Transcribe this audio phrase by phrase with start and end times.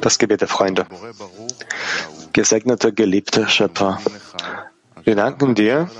[0.00, 0.86] Das Gebet der Freunde.
[2.32, 3.98] Gesegneter, geliebter Schöpfer,
[5.02, 5.90] wir danken dir,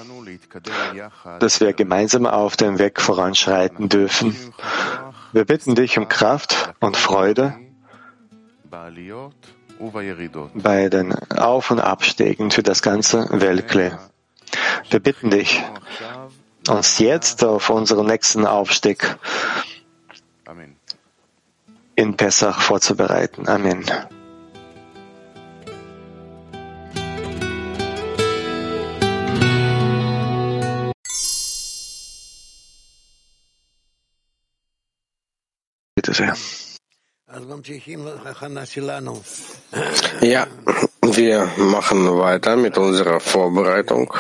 [1.40, 4.36] dass wir gemeinsam auf dem Weg voranschreiten dürfen.
[5.32, 7.54] Wir bitten dich um Kraft und Freude
[10.54, 13.98] bei den Auf- und Abstiegen für das ganze Weltkle.
[14.90, 15.62] Wir bitten dich,
[16.68, 19.16] uns jetzt auf unseren nächsten Aufstieg
[21.98, 23.48] in Pessach vorzubereiten.
[23.48, 23.84] Amen.
[35.96, 36.36] Bitte sehr.
[40.20, 40.46] Ja,
[41.02, 44.14] wir machen weiter mit unserer Vorbereitung.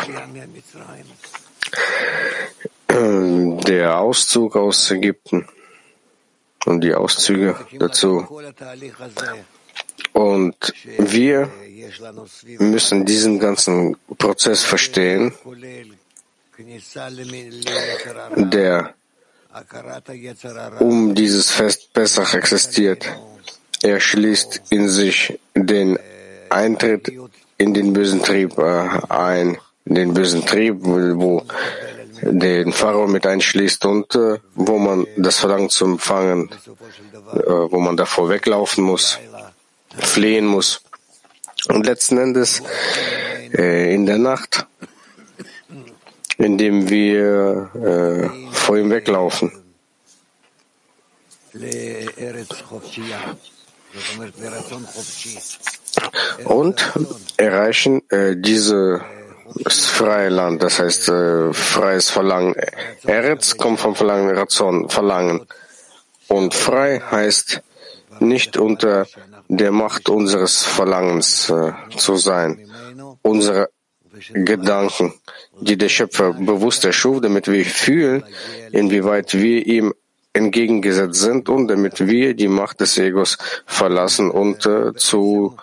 [3.68, 5.46] Der Auszug aus Ägypten
[6.66, 8.26] und die Auszüge dazu.
[10.12, 10.56] Und
[10.98, 11.50] wir
[12.58, 15.32] müssen diesen ganzen Prozess verstehen,
[18.36, 18.94] der
[20.80, 23.06] um dieses Fest Pessach existiert.
[23.82, 25.98] Er schließt in sich den
[26.50, 27.12] Eintritt
[27.58, 31.42] in den bösen Trieb äh, ein, den bösen Trieb, wo
[32.22, 36.50] den Pharao mit einschließt und äh, wo man das Verlangen zu empfangen,
[37.32, 39.18] äh, wo man davor weglaufen muss,
[39.96, 40.80] fliehen muss.
[41.68, 42.62] Und letzten Endes
[43.52, 44.66] äh, in der Nacht,
[46.36, 49.52] indem wir äh, vor ihm weglaufen.
[56.44, 56.92] Und
[57.36, 59.00] erreichen äh, diese
[59.54, 62.54] das freie Land, das heißt äh, freies Verlangen.
[63.04, 65.46] Eretz kommt vom Verlangen, Ration, Verlangen.
[66.28, 67.62] Und frei heißt
[68.20, 69.06] nicht unter
[69.48, 72.70] der Macht unseres Verlangens äh, zu sein.
[73.22, 73.70] Unsere
[74.32, 75.14] Gedanken,
[75.60, 78.24] die der Schöpfer bewusst erschuf, damit wir fühlen,
[78.72, 79.94] inwieweit wir ihm
[80.32, 85.56] entgegengesetzt sind und damit wir die Macht des Egos verlassen und äh, zu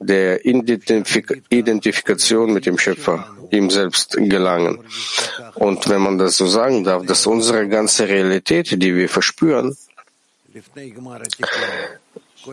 [0.00, 4.80] der Identifikation mit dem Schöpfer, ihm selbst gelangen.
[5.54, 9.76] Und wenn man das so sagen darf, dass unsere ganze Realität, die wir verspüren,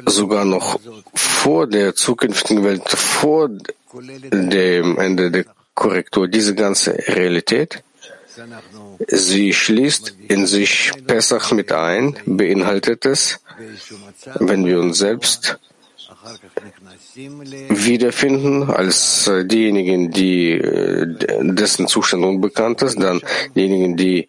[0.05, 0.77] sogar noch
[1.13, 3.49] vor der zukünftigen Welt, vor
[4.31, 7.81] dem Ende der Korrektur, diese ganze Realität,
[9.07, 13.39] sie schließt in sich Pesach mit ein, beinhaltet es,
[14.35, 15.57] wenn wir uns selbst
[17.69, 21.05] wiederfinden als äh, diejenigen, die äh,
[21.41, 23.21] dessen Zustand unbekannt ist, dann
[23.55, 24.27] diejenigen, die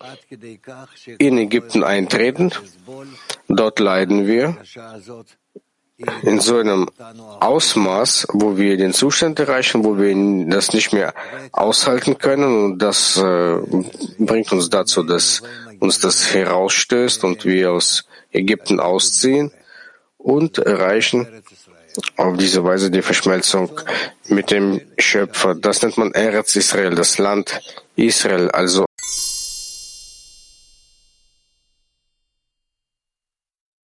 [1.18, 2.52] in Ägypten eintreten.
[3.48, 4.56] Dort leiden wir
[6.22, 6.88] in so einem
[7.40, 10.14] Ausmaß, wo wir den Zustand erreichen, wo wir
[10.48, 11.12] das nicht mehr
[11.52, 13.56] aushalten können und das äh,
[14.18, 15.42] bringt uns dazu, dass
[15.80, 19.50] uns das herausstößt und wir aus Ägypten ausziehen
[20.18, 21.26] und erreichen
[22.16, 23.80] auf diese Weise die Verschmelzung
[24.28, 25.54] mit dem Schöpfer.
[25.54, 27.60] Das nennt man Eretz Israel, das Land
[27.96, 28.84] Israel, also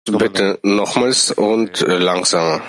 [0.06, 2.60] Bitte nochmals und langsamer.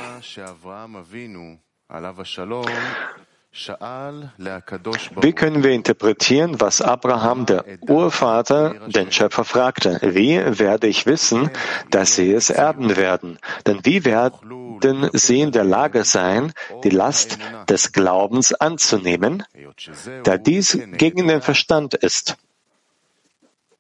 [5.21, 9.99] Wie können wir interpretieren, was Abraham, der Urvater, den Schöpfer fragte?
[10.01, 11.49] Wie werde ich wissen,
[11.89, 13.37] dass sie es erben werden?
[13.65, 14.64] Denn wie werden
[15.13, 16.53] sie in der Lage sein,
[16.83, 17.37] die Last
[17.69, 19.43] des Glaubens anzunehmen,
[20.23, 22.37] da dies gegen den Verstand ist?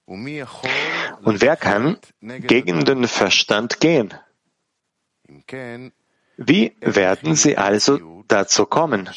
[0.07, 4.13] Und wer kann gegen den Verstand gehen?
[6.37, 9.09] Wie werden sie also dazu kommen,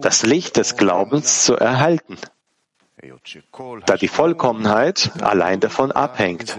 [0.00, 2.16] das Licht des Glaubens zu erhalten,
[3.86, 6.56] da die Vollkommenheit allein davon abhängt?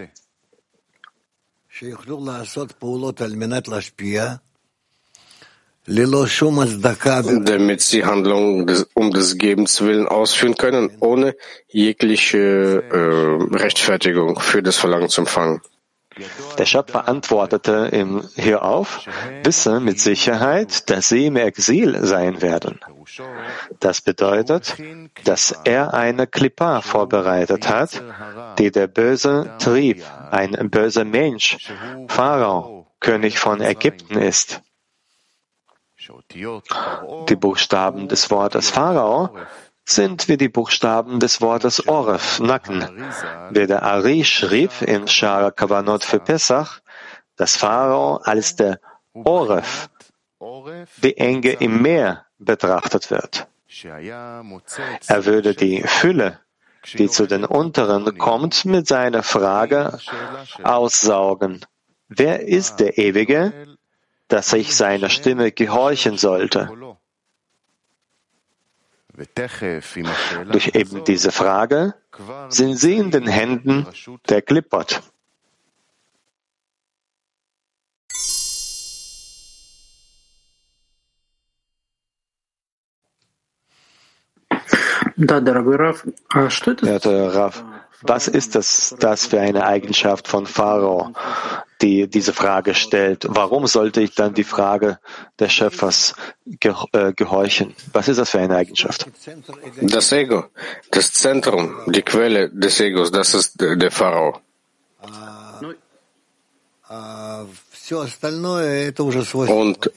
[7.46, 11.36] Damit sie Handlungen des, um des Gebens willen ausführen können, ohne
[11.68, 15.62] jegliche äh, Rechtfertigung für das Verlangen zu empfangen.
[16.58, 19.02] Der Schöpfer antwortete ihm hierauf,
[19.44, 22.80] wisse mit Sicherheit, dass sie im Exil sein werden.
[23.80, 24.76] Das bedeutet,
[25.26, 28.02] dass er eine Klippa vorbereitet hat,
[28.60, 31.58] die der böse Trieb, ein böser Mensch,
[32.08, 34.62] Pharao, König von Ägypten ist.
[37.30, 39.30] Die Buchstaben des Wortes Pharao
[39.86, 42.81] sind wie die Buchstaben des Wortes Oref, Nacken.
[43.52, 46.81] Wie der Ari schrieb in Shara Kavanot für Pesach,
[47.36, 48.80] dass Pharao als der
[49.13, 49.90] Oref,
[51.04, 53.48] die Enge im Meer, betrachtet wird.
[55.08, 56.40] Er würde die Fülle,
[56.94, 60.00] die zu den Unteren kommt, mit seiner Frage
[60.63, 61.66] aussaugen.
[62.08, 63.75] Wer ist der Ewige,
[64.27, 66.69] dass ich seiner Stimme gehorchen sollte.
[70.51, 71.94] Durch eben diese Frage
[72.50, 73.88] sind sie in den Händen
[74.27, 75.01] der Klippert.
[86.83, 87.63] Ja, Rav,
[88.01, 91.13] was ist das, das für eine Eigenschaft von Pharao,
[91.81, 93.25] die diese Frage stellt?
[93.27, 95.00] Warum sollte ich dann die Frage
[95.39, 96.16] des Schöpfers
[96.92, 97.75] äh, gehorchen?
[97.94, 99.07] Was ist das für eine Eigenschaft?
[99.81, 100.45] Das Ego,
[100.92, 104.39] das Zentrum, die Quelle des Egos, das ist der Pharao.
[109.50, 109.92] Und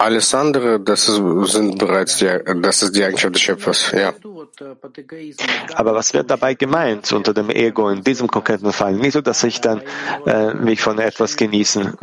[0.00, 1.20] alles andere, das ist,
[1.52, 2.30] sind bereits die,
[2.62, 4.12] das ist die Eigenschaft des Schöpfers, ja.
[5.74, 8.94] Aber was wird dabei gemeint unter dem Ego in diesem konkreten Fall?
[8.94, 9.82] Nicht so, dass ich dann
[10.24, 11.94] äh, mich von etwas genießen,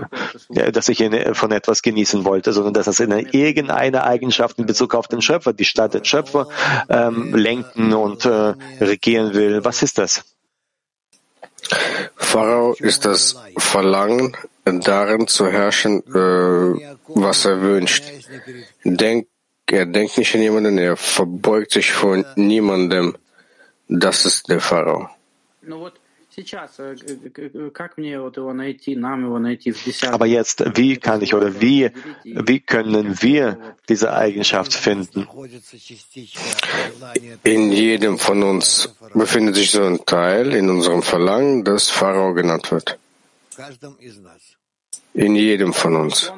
[0.49, 1.03] äh, dass ich
[1.33, 5.53] von etwas genießen wollte, sondern dass es in irgendeiner Eigenschaft in Bezug auf den Schöpfer,
[5.53, 6.49] die Stadt des Schöpfer,
[6.89, 9.63] ähm, lenken und äh, regieren will.
[9.63, 10.25] Was ist das?
[12.17, 18.03] Pharao ist das Verlangen, darin zu herrschen, äh, was er wünscht.
[18.83, 19.27] Denk,
[19.67, 23.15] er denkt nicht an jemanden, er verbeugt sich vor niemandem.
[23.87, 25.09] Das ist der Pharao.
[30.11, 31.91] Aber jetzt, wie kann ich oder wie,
[32.23, 33.57] wie können wir
[33.87, 35.27] diese Eigenschaft finden?
[37.43, 42.69] In jedem von uns befindet sich so ein Teil in unserem Verlangen, das Pharao genannt
[42.71, 42.99] wird.
[45.13, 46.31] In jedem von uns.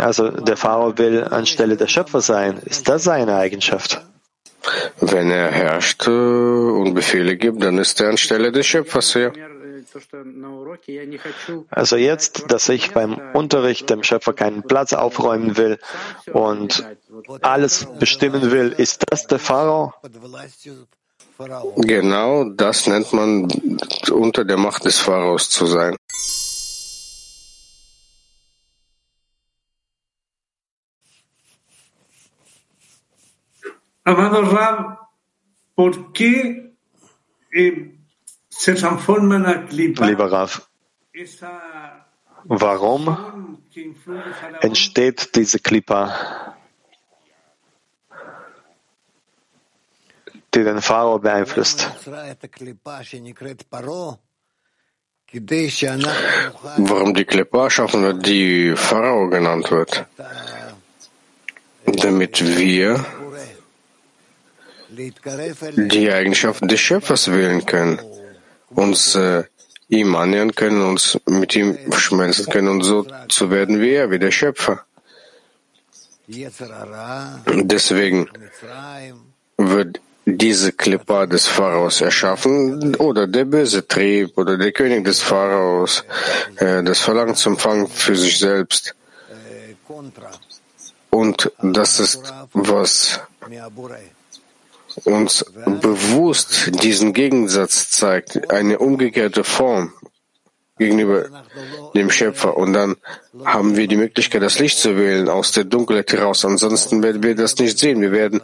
[0.00, 2.58] Also der Pharao will anstelle der Schöpfer sein.
[2.64, 4.00] Ist das seine Eigenschaft?
[5.00, 9.32] Wenn er herrscht und Befehle gibt, dann ist er anstelle des Schöpfers, ja.
[11.70, 15.78] Also jetzt, dass ich beim Unterricht dem Schöpfer keinen Platz aufräumen will
[16.32, 16.86] und
[17.42, 19.92] alles bestimmen will, ist das der Pharao?
[21.76, 23.48] Genau das nennt man
[24.10, 25.96] unter der Macht des Pharaos zu sein.
[34.04, 34.98] Amado Rab,
[35.76, 36.74] ¿por qué
[37.52, 37.94] eh,
[38.48, 40.68] se transforma en la clipa Lieber Rav,
[42.44, 43.58] warum
[44.60, 46.56] entsteht diese Klippa,
[50.54, 51.90] die den Pharao beeinflusst?
[56.76, 60.04] Warum die Klippa erschaffen wird, die Pharao genannt wird,
[61.86, 63.04] damit wir
[65.76, 67.98] die Eigenschaften des Schöpfers wählen können,
[68.68, 69.44] uns äh,
[69.88, 74.18] ihm annähern können, uns mit ihm verschmelzen können und so zu werden wie er, wie
[74.18, 74.84] der Schöpfer.
[77.46, 78.28] Deswegen
[79.56, 86.04] wird diese Klippa des Pharaos erschaffen oder der böse Trieb oder der König des Pharaos,
[86.56, 88.94] äh, das Verlangen zum Fang für sich selbst.
[91.10, 93.20] Und das ist, was
[95.04, 95.44] uns
[95.80, 99.92] bewusst diesen Gegensatz zeigt, eine umgekehrte Form
[100.78, 101.26] gegenüber
[101.94, 102.56] dem Schöpfer.
[102.56, 102.96] Und dann
[103.44, 106.44] haben wir die Möglichkeit, das Licht zu wählen aus der Dunkelheit heraus.
[106.44, 108.00] Ansonsten werden wir das nicht sehen.
[108.00, 108.40] Wir werden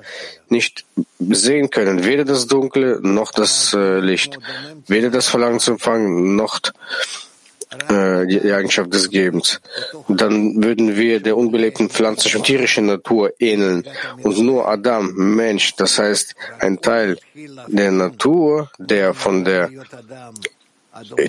[0.48, 0.84] nicht
[1.18, 4.38] sehen können, weder das Dunkle noch das äh, Licht,
[4.86, 6.60] weder das Verlangen zum Fangen noch
[7.88, 9.60] äh, die Eigenschaft des Gebens.
[10.08, 13.84] Dann würden wir der unbelebten pflanzlichen und tierischen Natur ähneln.
[14.22, 17.18] Und nur Adam, Mensch, das heißt ein Teil
[17.66, 19.70] der Natur, der von der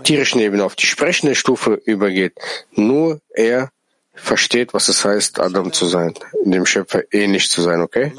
[0.04, 2.34] tierischen Ebene auf die sprechende Stufe übergeht,
[2.72, 3.72] nur er
[4.14, 8.12] versteht, was es heißt, Adam zu sein, dem Schöpfer ähnlich zu sein, okay?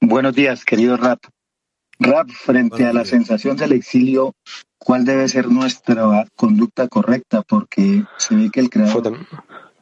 [0.00, 1.20] Buenos días, querido Rap.
[1.98, 4.34] Rap, frente a la sensación del exilio,
[4.78, 7.42] ¿cuál debe ser nuestra conducta correcta?
[7.42, 9.26] Porque se ve que el creador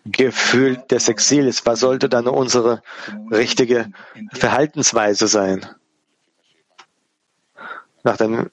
[0.04, 2.82] Gefühl des Exils, was sollte dann unsere
[3.30, 3.90] richtige
[4.32, 5.66] Verhaltensweise sein?
[8.02, 8.50] Nachdem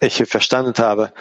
[0.00, 1.12] ich verstanden habe,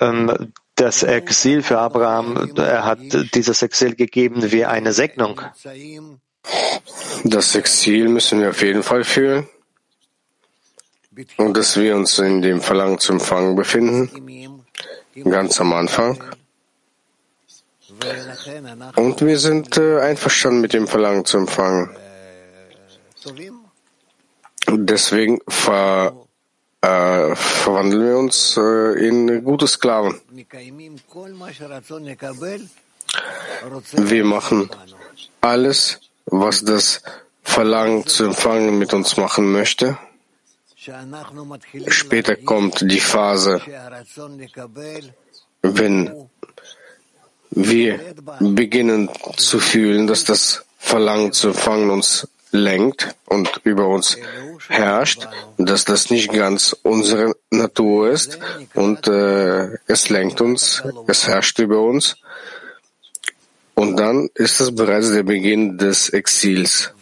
[0.00, 2.98] ähm, das Exil für Abraham, er hat
[3.34, 5.40] dieses Exil gegeben wie eine Segnung.
[7.22, 9.48] Das Exil müssen wir auf jeden Fall fühlen
[11.36, 14.64] und dass wir uns in dem Verlangen zum Empfangen befinden,
[15.24, 16.18] ganz am Anfang.
[18.96, 21.90] Und wir sind äh, einverstanden mit dem Verlangen zu empfangen.
[24.68, 26.14] Deswegen ver,
[26.80, 30.20] äh, verwandeln wir uns äh, in gute Sklaven.
[33.92, 34.70] Wir machen
[35.40, 37.02] alles, was das
[37.42, 39.98] Verlangen zu empfangen mit uns machen möchte.
[41.88, 43.60] Später kommt die Phase,
[45.62, 46.28] wenn
[47.54, 48.00] wir
[48.40, 54.16] beginnen zu fühlen, dass das Verlangen zu empfangen uns lenkt und über uns
[54.68, 55.26] herrscht,
[55.58, 58.38] dass das nicht ganz unsere Natur ist
[58.74, 62.16] und äh, es lenkt uns, es herrscht über uns.
[63.74, 66.92] Und dann ist es bereits der Beginn des Exils.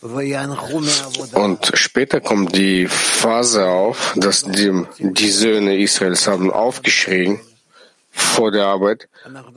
[0.00, 7.40] Und später kommt die Phase auf, dass die, die Söhne Israels haben aufgeschrien
[8.10, 9.08] vor der Arbeit.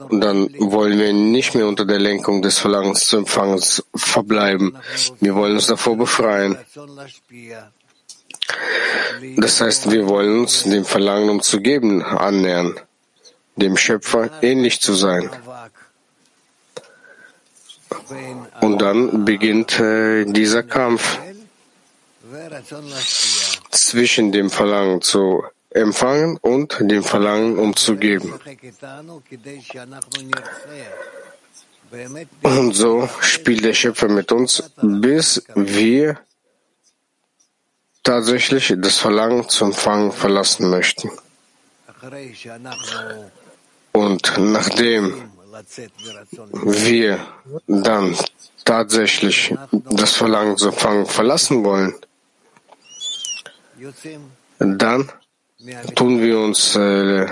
[0.08, 3.62] Und dann wollen wir nicht mehr unter der Lenkung des Verlangens zu empfangen
[3.94, 4.76] verbleiben.
[5.20, 6.58] Wir wollen uns davor befreien.
[9.36, 12.78] Das heißt, wir wollen uns dem Verlangen, um zu geben, annähern,
[13.56, 15.30] dem Schöpfer ähnlich zu sein.
[18.60, 21.18] Und dann beginnt äh, dieser Kampf
[23.70, 28.34] zwischen dem Verlangen zu empfangen und dem Verlangen, um zu geben.
[32.42, 36.18] Und so spielt der Schöpfer mit uns, bis wir
[38.02, 41.10] tatsächlich das Verlangen zum Empfangen verlassen möchten.
[43.92, 47.20] Und nachdem wir
[47.66, 48.16] dann
[48.64, 49.54] tatsächlich
[49.90, 51.94] das Verlangen zum Empfangen verlassen wollen,
[54.58, 55.10] dann
[55.94, 57.26] tun wir uns äh,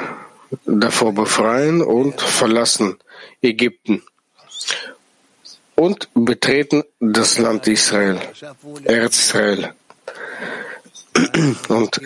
[0.67, 2.99] davor befreien und verlassen
[3.41, 4.03] Ägypten
[5.77, 8.21] und betreten das Land Israel,
[8.85, 9.73] Erzisrael.
[11.69, 12.01] Und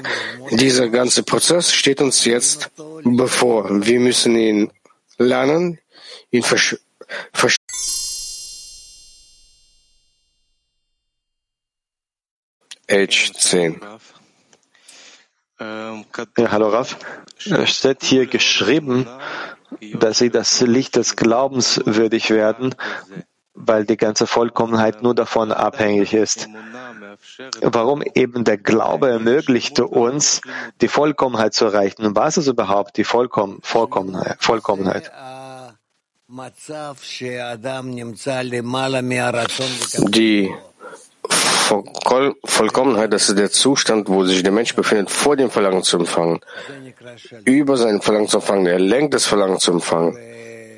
[0.51, 2.71] dieser ganze Prozess steht uns jetzt
[3.05, 3.85] bevor.
[3.87, 4.71] Wir müssen ihn
[5.19, 5.79] lernen,
[6.35, 6.81] ihn verstehen.
[12.91, 13.81] Age 10.
[15.61, 16.99] Ja, hallo Raf.
[17.39, 19.07] Es steht hier geschrieben,
[19.95, 22.75] dass sie das Licht des Glaubens würdig werden,
[23.55, 26.49] weil die ganze Vollkommenheit nur davon abhängig ist.
[27.63, 30.41] Warum eben der Glaube ermöglichte uns,
[30.81, 32.17] die Vollkommenheit zu erreichen?
[32.17, 34.37] Was ist überhaupt die Vollkommen Vollkommenheit?
[34.41, 35.11] Vollkommenheit?
[40.09, 40.53] Die
[42.45, 46.41] Vollkommenheit, das ist der Zustand, wo sich der Mensch befindet, vor dem Verlangen zu empfangen.
[47.45, 50.19] Über sein Verlangen zu empfangen, er lenkt das Verlangen zu empfangen.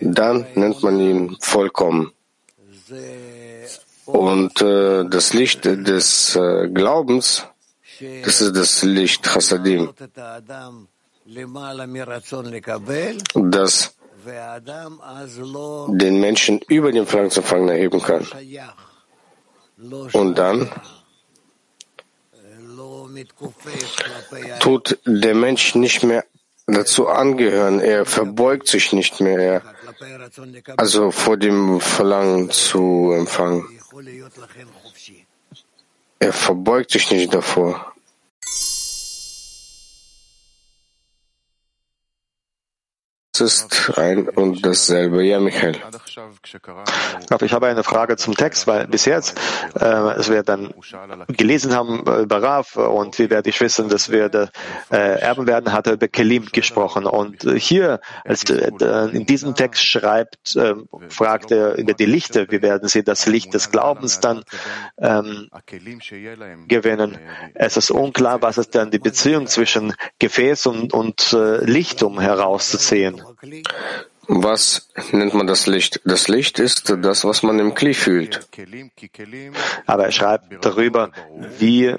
[0.02, 2.12] Dann nennt man ihn vollkommen.
[4.04, 7.44] Und äh, das Licht des äh, Glaubens,
[8.24, 9.90] das ist das Licht Chassadim,
[13.34, 13.95] das
[15.88, 18.26] den Menschen über den Verlangen zu empfangen erheben kann.
[20.12, 20.70] Und dann
[24.60, 26.24] tut der Mensch nicht mehr
[26.66, 29.62] dazu angehören, er verbeugt sich nicht mehr,
[30.76, 33.64] also vor dem Verlangen zu empfangen.
[36.18, 37.95] Er verbeugt sich nicht davor.
[43.40, 45.24] Ist ein und dasselbe.
[45.24, 45.76] Ja, Michael.
[47.42, 49.38] Ich habe eine Frage zum Text, weil bis jetzt,
[49.78, 50.72] äh, als wir dann
[51.28, 54.48] gelesen haben über Rav und wie werde ich wissen, dass wir da,
[54.90, 57.06] äh, erben werden, hat er über Kelim gesprochen.
[57.06, 58.70] Und hier, als äh,
[59.12, 60.74] in diesem Text schreibt, äh,
[61.08, 64.42] fragt er über die Lichter, wie werden sie das Licht des Glaubens dann
[64.98, 65.50] ähm,
[66.68, 67.18] gewinnen.
[67.54, 72.20] Es ist unklar, was ist dann die Beziehung zwischen Gefäß und, und äh, Licht, um
[72.20, 73.22] herauszuziehen.
[74.28, 76.00] Was nennt man das Licht?
[76.04, 78.48] Das Licht ist das, was man im Kli fühlt.
[79.86, 81.10] Aber er schreibt darüber,
[81.58, 81.94] wie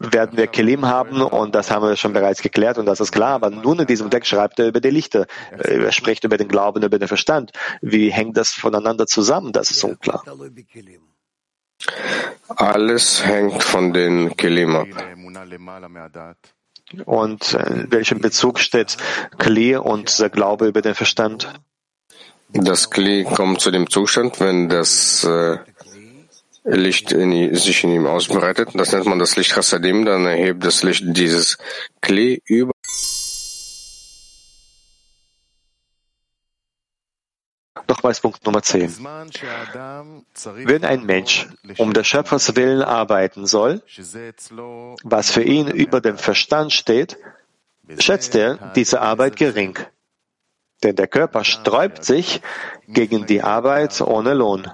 [0.00, 3.34] werden wir Kelim haben und das haben wir schon bereits geklärt und das ist klar.
[3.34, 5.26] Aber nun in diesem Text schreibt er über die Lichter.
[5.50, 7.52] Er spricht über den Glauben, über den Verstand.
[7.82, 9.52] Wie hängt das voneinander zusammen?
[9.52, 10.24] Das ist unklar.
[12.48, 14.88] Alles hängt von den Kelim ab.
[17.04, 18.96] Und in welchem Bezug steht
[19.38, 21.52] Kli und der Glaube über den Verstand?
[22.52, 25.58] Das Kli kommt zu dem Zustand, wenn das äh,
[26.64, 28.70] Licht in, sich in ihm ausbreitet.
[28.74, 30.04] Das nennt man das Licht Chassadim.
[30.04, 31.58] Dann erhebt das Licht dieses
[32.00, 32.72] Kli über
[37.90, 38.98] Nochmals Punkt Nummer 10.
[40.64, 43.82] Wenn ein Mensch um des Schöpfers Willen arbeiten soll,
[45.02, 47.18] was für ihn über dem Verstand steht,
[47.98, 49.76] schätzt er diese Arbeit gering.
[50.84, 52.40] Denn der Körper sträubt sich
[52.86, 54.70] gegen die Arbeit ohne Lohn.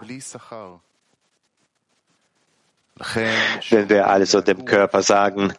[2.98, 5.52] Wenn wir also dem Körper sagen,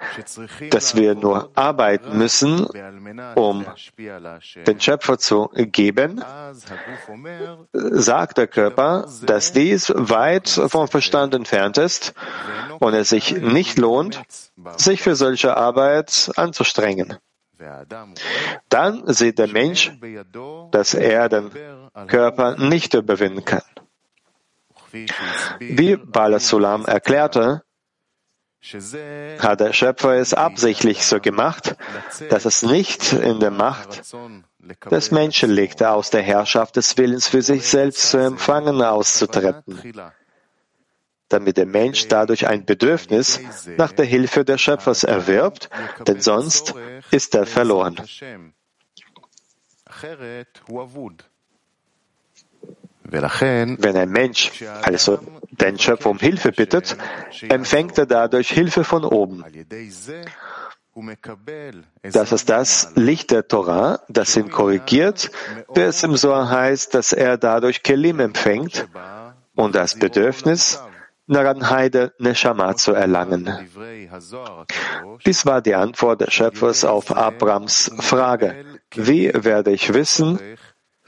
[0.72, 2.66] dass wir nur arbeiten müssen,
[3.36, 3.64] um
[4.66, 6.24] den Schöpfer zu geben,
[7.74, 12.16] sagt der Körper, dass dies weit vom Verstand entfernt ist
[12.80, 14.20] und es sich nicht lohnt,
[14.78, 17.18] sich für solche Arbeit anzustrengen.
[18.70, 19.92] Dann sieht der Mensch,
[20.72, 21.52] dass er den
[22.08, 23.64] Körper nicht überwinden kann.
[25.60, 27.64] Wie Balasulam erklärte,
[29.40, 31.76] hat der Schöpfer es absichtlich so gemacht,
[32.30, 34.02] dass es nicht in der Macht
[34.92, 39.94] des Menschen liegt, aus der Herrschaft des Willens für sich selbst zu empfangen auszutreten,
[41.30, 43.40] damit der Mensch dadurch ein Bedürfnis
[43.78, 45.70] nach der Hilfe des Schöpfers erwirbt,
[46.06, 46.74] denn sonst
[47.12, 48.02] ist er verloren.
[53.10, 55.20] Wenn ein Mensch also
[55.52, 56.98] den Schöpfer um Hilfe bittet,
[57.50, 59.44] empfängt er dadurch Hilfe von oben.
[62.02, 65.32] Das ist das Licht der Torah, das ihn korrigiert,
[65.74, 68.88] wie es im Sohr heißt, dass er dadurch Kelim empfängt
[69.56, 70.82] und das Bedürfnis,
[71.28, 73.52] Naranheide Neshama zu erlangen.
[75.26, 78.66] Dies war die Antwort des Schöpfers auf Abrams Frage.
[78.96, 80.40] Wie werde ich wissen,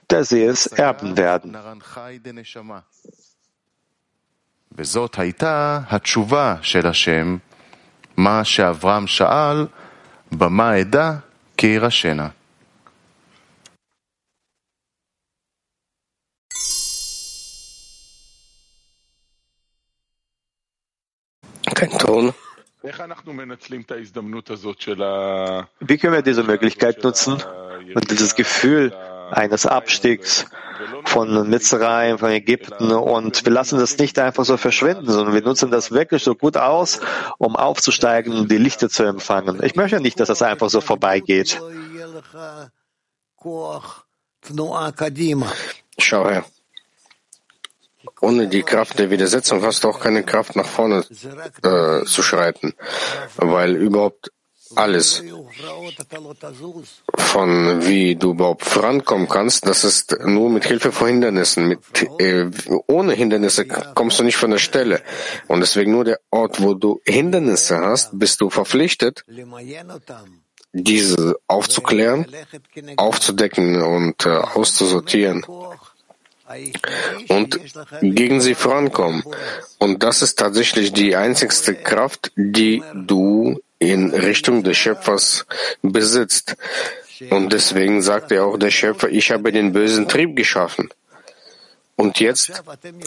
[0.09, 1.57] dass sie es erben werden.
[4.77, 7.37] וזאת הייתה התשובה של השם,
[8.16, 9.66] מה שאברהם שאל,
[10.33, 11.12] במה אדע
[11.57, 12.29] כי יירשנה.
[21.75, 22.33] Kein Ton.
[22.83, 22.90] Wie
[25.99, 27.42] können wir diese Möglichkeit nutzen
[27.94, 28.92] und dieses Gefühl
[29.32, 30.46] eines Abstiegs
[31.06, 35.72] von Mitzrayim, von Ägypten und wir lassen das nicht einfach so verschwinden, sondern wir nutzen
[35.72, 37.00] das wirklich so gut aus,
[37.38, 39.62] um aufzusteigen und die Lichter zu empfangen.
[39.63, 41.60] Ich möchte nicht, dass das einfach so vorbeigeht.
[45.98, 46.46] Schau her.
[48.22, 51.04] Ohne die Kraft der Widersetzung hast du auch keine Kraft nach vorne
[51.63, 52.74] äh, zu schreiten,
[53.38, 54.32] weil überhaupt
[54.75, 55.23] alles
[57.17, 61.67] von wie du überhaupt vorankommen kannst, das ist nur mit Hilfe von Hindernissen.
[61.67, 61.79] Mit,
[62.19, 62.49] äh,
[62.88, 65.01] ohne Hindernisse kommst du nicht von der Stelle.
[65.47, 69.23] Und deswegen nur der Ort, wo du Hindernisse hast, bist du verpflichtet,
[70.71, 72.27] diese aufzuklären,
[72.97, 75.45] aufzudecken und äh, auszusortieren
[77.27, 77.60] und
[78.01, 79.23] gegen sie vorankommen.
[79.77, 85.46] Und das ist tatsächlich die einzigste Kraft, die du in Richtung des Schöpfers
[85.82, 86.56] besitzt.
[87.30, 90.89] Und deswegen sagt er auch der Schöpfer, ich habe den bösen Trieb geschaffen.
[91.96, 92.52] Und jetzt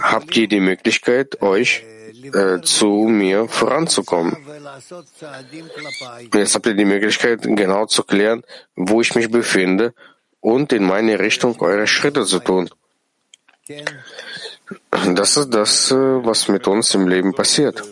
[0.02, 1.82] habt ihr die Möglichkeit, euch
[2.34, 4.36] äh, zu mir voranzukommen.
[6.34, 8.42] Jetzt habt ihr die Möglichkeit, genau zu klären,
[8.76, 9.94] wo ich mich befinde
[10.40, 12.68] und in meine Richtung eure Schritte zu tun.
[15.14, 17.82] Das ist das, äh, was mit uns im Leben passiert.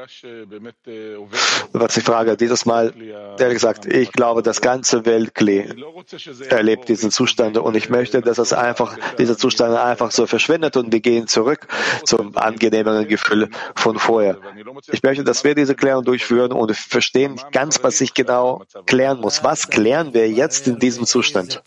[1.72, 2.94] Was ich frage, dieses Mal,
[3.38, 5.68] ehrlich gesagt, ich glaube, das ganze Weltklee
[6.48, 10.92] erlebt diesen Zustand und ich möchte, dass es einfach, dieser Zustand einfach so verschwindet und
[10.92, 11.66] wir gehen zurück
[12.04, 14.38] zum angenehmeren Gefühl von vorher.
[14.90, 19.44] Ich möchte, dass wir diese Klärung durchführen und verstehen ganz, was ich genau klären muss.
[19.44, 21.62] Was klären wir jetzt in diesem Zustand?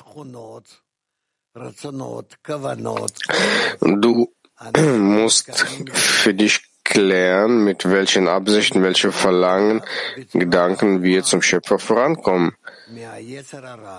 [3.93, 4.31] Du
[4.97, 5.51] musst
[5.93, 9.81] für dich klären, mit welchen Absichten, welche Verlangen,
[10.31, 12.53] Gedanken wir zum Schöpfer vorankommen.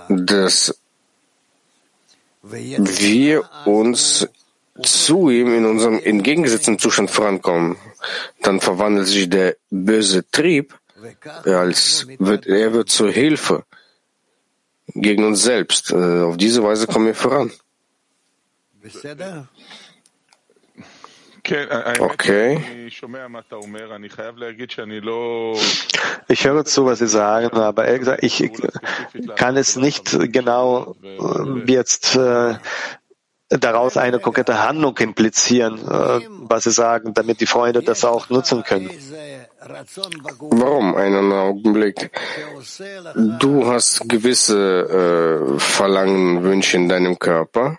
[0.08, 0.78] Dass
[2.42, 4.28] wir uns
[4.82, 7.76] zu ihm in unserem entgegengesetzten Zustand vorankommen,
[8.42, 10.78] dann verwandelt sich der böse Trieb,
[11.44, 13.64] als wird, er wird zur Hilfe
[14.94, 15.90] gegen uns selbst.
[15.90, 17.50] Äh, auf diese Weise kommen wir voran.
[21.98, 22.88] Okay.
[26.28, 28.50] Ich höre zu, was Sie sagen, aber ehrlich gesagt, ich
[29.36, 30.96] kann es nicht genau
[31.66, 32.54] jetzt äh,
[33.48, 38.62] daraus eine konkrete Handlung implizieren, äh, was Sie sagen, damit die Freunde das auch nutzen
[38.62, 38.90] können.
[39.60, 40.94] Warum?
[40.94, 42.10] Einen Augenblick.
[43.38, 47.78] Du hast gewisse äh, Verlangen, Wünsche in deinem Körper,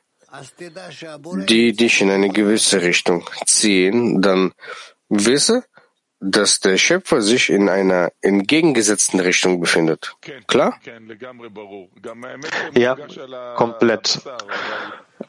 [1.47, 4.21] die dich in eine gewisse Richtung ziehen.
[4.21, 4.53] Dann
[5.09, 5.63] wisse,
[6.19, 10.15] dass der Schöpfer sich in einer entgegengesetzten Richtung befindet.
[10.47, 10.79] Klar?
[12.73, 12.97] Ja,
[13.55, 14.21] komplett.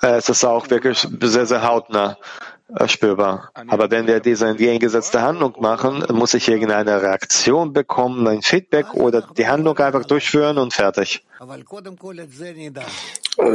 [0.00, 2.55] Es ist auch wirklich sehr, sehr hautnah äh,
[2.86, 3.50] spürbar.
[3.68, 9.22] Aber wenn wir diese entgegengesetzte Handlung machen, muss ich irgendeine Reaktion bekommen, ein Feedback oder
[9.36, 11.24] die Handlung einfach durchführen und fertig.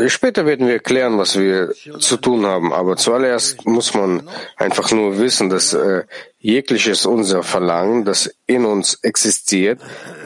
[0.07, 2.71] Später werden wir erklären, was wir zu tun haben.
[2.71, 6.03] Aber zuallererst muss man einfach nur wissen, dass äh,
[6.39, 9.81] jegliches unser Verlangen, das in uns existiert,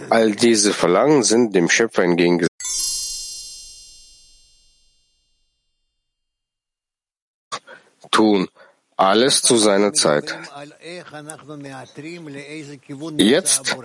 [0.10, 2.52] all diese Verlangen sind dem Schöpfer entgegengesetzt.
[8.12, 8.48] Tun
[8.98, 10.36] alles zu seiner Zeit.
[13.18, 13.78] Jetzt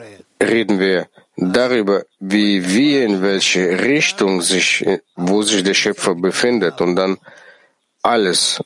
[0.43, 6.97] reden wir darüber, wie wir in welche Richtung sich, wo sich der Schöpfer befindet und
[6.97, 7.19] dann
[8.03, 8.63] alles.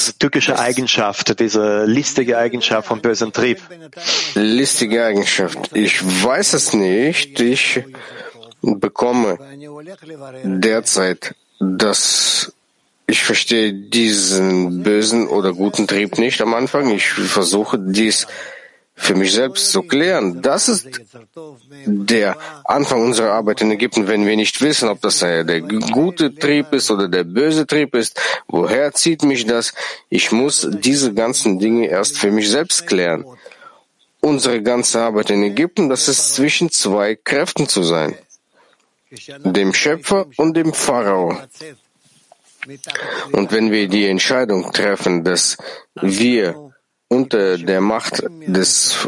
[0.00, 3.62] Diese tückische Eigenschaft, diese listige Eigenschaft vom bösen Trieb.
[4.34, 5.70] Listige Eigenschaft.
[5.72, 7.40] Ich weiß es nicht.
[7.40, 7.82] Ich
[8.64, 9.38] bekomme
[10.44, 12.52] derzeit, dass
[13.06, 16.90] ich verstehe diesen bösen oder guten Trieb nicht am Anfang.
[16.90, 18.26] Ich versuche dies
[18.96, 20.40] für mich selbst zu klären.
[20.40, 20.88] Das ist
[21.84, 26.72] der Anfang unserer Arbeit in Ägypten, wenn wir nicht wissen, ob das der gute Trieb
[26.72, 28.20] ist oder der böse Trieb ist.
[28.46, 29.74] Woher zieht mich das?
[30.08, 33.24] Ich muss diese ganzen Dinge erst für mich selbst klären.
[34.20, 38.16] Unsere ganze Arbeit in Ägypten, das ist zwischen zwei Kräften zu sein
[39.44, 41.36] dem Schöpfer und dem Pharao.
[43.32, 45.56] Und wenn wir die Entscheidung treffen, dass
[46.00, 46.72] wir
[47.08, 49.06] unter der Macht des,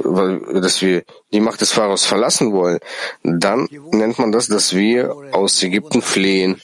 [0.53, 2.79] dass wir die Macht des Pharaos verlassen wollen,
[3.23, 6.61] dann nennt man das, dass wir aus Ägypten fliehen,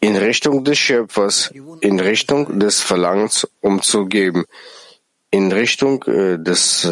[0.00, 4.44] in Richtung des Schöpfers, in Richtung des Verlangens umzugeben,
[5.30, 6.84] in Richtung äh, des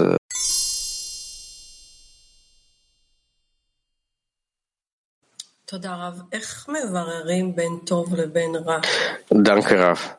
[9.30, 10.18] Danke, Raf.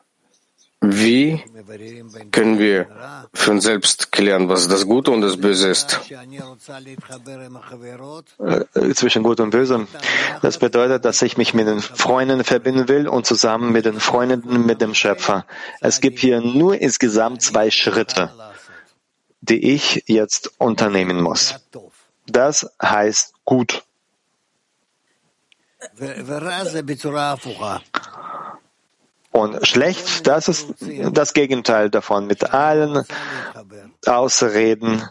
[0.82, 1.42] Wie
[2.32, 2.86] können wir
[3.32, 6.00] für uns selbst klären, was das Gute und das Böse ist?
[8.38, 9.86] Äh, zwischen Gut und Böse.
[10.42, 14.66] Das bedeutet, dass ich mich mit den Freunden verbinden will und zusammen mit den Freunden
[14.66, 15.46] mit dem Schöpfer.
[15.80, 18.30] Es gibt hier nur insgesamt zwei Schritte,
[19.40, 21.54] die ich jetzt unternehmen muss.
[22.26, 23.82] Das heißt gut.
[29.31, 30.75] Und schlecht, das ist
[31.11, 32.27] das Gegenteil davon.
[32.27, 33.05] Mit allen
[34.05, 35.03] Ausreden,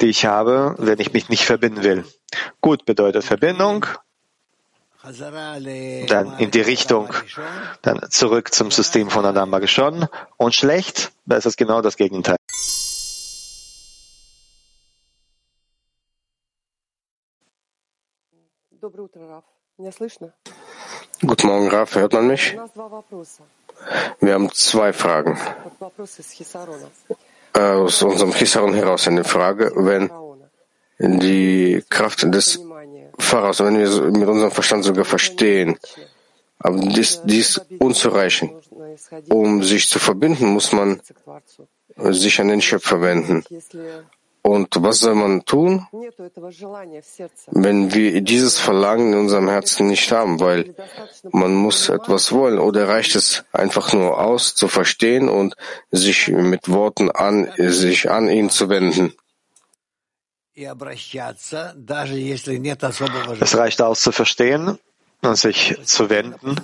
[0.00, 2.04] die ich habe, wenn ich mich nicht verbinden will.
[2.60, 3.86] Gut bedeutet Verbindung,
[5.02, 7.12] dann in die Richtung,
[7.82, 10.06] dann zurück zum System von Adam Bagashon.
[10.36, 12.36] Und schlecht, das ist genau das Gegenteil.
[18.80, 19.55] Доброе утро, Раф.
[19.79, 22.57] Guten Morgen, Raf, hört man mich?
[24.19, 25.37] Wir haben zwei Fragen.
[27.53, 30.09] Äh, aus unserem Chisaron heraus eine Frage, wenn
[30.97, 32.59] die Kraft des
[33.19, 35.77] Fahrers, wenn wir mit unserem Verstand sogar verstehen,
[36.57, 38.53] aber dies, dies unzureichend.
[39.29, 41.01] Um sich zu verbinden, muss man
[41.95, 43.43] sich an den Schöpfer wenden.
[44.41, 45.87] Und was soll man tun,
[47.51, 50.39] wenn wir dieses Verlangen in unserem Herzen nicht haben?
[50.39, 50.73] Weil
[51.31, 55.55] man muss etwas wollen oder reicht es einfach nur aus zu verstehen und
[55.91, 59.13] sich mit Worten an, sich an ihn zu wenden?
[63.39, 64.79] Es reicht aus zu verstehen,
[65.33, 66.55] sich zu wenden,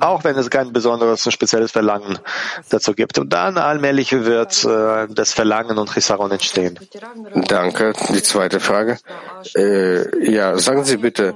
[0.00, 2.18] auch wenn es kein besonderes und spezielles Verlangen
[2.70, 3.18] dazu gibt.
[3.18, 6.78] Und dann allmählich wird äh, das Verlangen und Chisaron entstehen.
[7.48, 7.92] Danke.
[8.10, 8.98] Die zweite Frage.
[9.56, 11.34] Äh, ja, sagen Sie bitte,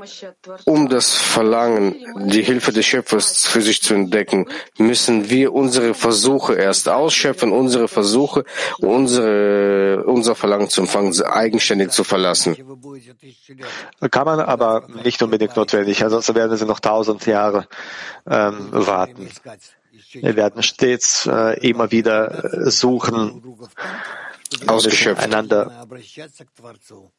[0.64, 4.46] um das Verlangen, die Hilfe des Schöpfers für sich zu entdecken,
[4.79, 8.44] müssen wir unsere Versuche erst ausschöpfen, unsere Versuche,
[8.79, 12.57] unsere, unser Verlangen zu empfangen, eigenständig zu verlassen.
[14.11, 16.03] Kann man aber nicht unbedingt notwendig.
[16.05, 17.67] Ansonsten werden sie noch tausend Jahre
[18.26, 19.28] ähm, warten.
[19.28, 19.62] Искать
[19.93, 23.43] исчез- Wir werden stets äh, immer wieder äh, suchen,
[24.67, 25.24] Ausgeschöpft.
[25.24, 27.12] einander обращаться к Творцу.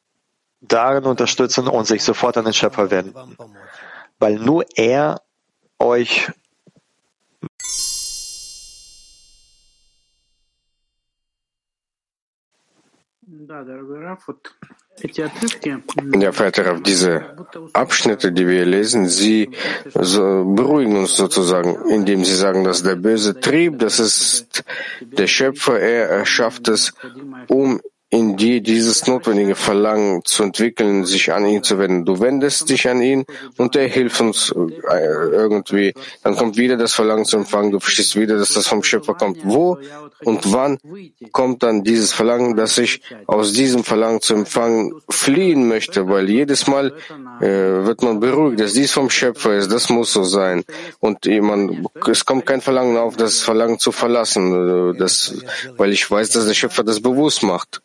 [0.61, 3.37] darin unterstützen und sich sofort an den Schöpfer wenden,
[4.19, 5.21] weil nur er
[5.79, 6.29] euch
[13.21, 14.78] Да, дорогой Раф, вот эти отрывки,
[16.18, 17.36] ja, verehrter Rav, diese
[17.72, 19.50] Abschnitte, die wir lesen, sie
[19.94, 24.64] beruhigen uns sozusagen, indem sie sagen, dass der böse Trieb, das ist
[25.00, 26.92] der Schöpfer, er erschafft es,
[27.48, 27.80] um
[28.10, 32.04] in dir dieses notwendige Verlangen zu entwickeln, sich an ihn zu wenden.
[32.04, 33.24] Du wendest dich an ihn
[33.56, 34.96] und er hilft uns äh,
[35.30, 35.94] irgendwie.
[36.24, 37.70] Dann kommt wieder das Verlangen zu empfangen.
[37.70, 39.38] Du verstehst wieder, dass das vom Schöpfer kommt.
[39.44, 39.78] Wo
[40.24, 40.78] und wann
[41.30, 46.08] kommt dann dieses Verlangen, dass ich aus diesem Verlangen zu empfangen fliehen möchte?
[46.08, 46.92] Weil jedes Mal
[47.40, 47.46] äh,
[47.86, 49.70] wird man beruhigt, dass dies vom Schöpfer ist.
[49.70, 50.64] Das muss so sein.
[50.98, 54.94] Und man, es kommt kein Verlangen auf, das Verlangen zu verlassen.
[54.94, 55.34] Äh, Das,
[55.76, 57.80] weil ich weiß, dass der Schöpfer das bewusst macht.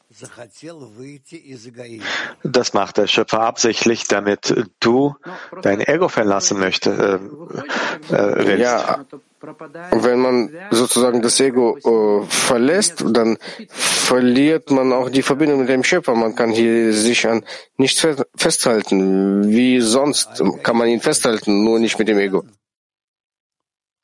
[2.44, 5.16] Das macht der Schöpfer absichtlich, damit du
[5.62, 7.00] dein Ego verlassen möchtest.
[7.00, 7.20] Äh,
[8.16, 8.60] äh.
[8.62, 9.06] Ja,
[9.92, 13.38] wenn man sozusagen das Ego äh, verlässt, dann
[13.70, 16.16] verliert man auch die Verbindung mit dem Schöpfer.
[16.16, 17.44] Man kann hier sich an
[17.78, 19.50] nichts fe- festhalten.
[19.50, 22.44] Wie sonst kann man ihn festhalten, nur nicht mit dem Ego.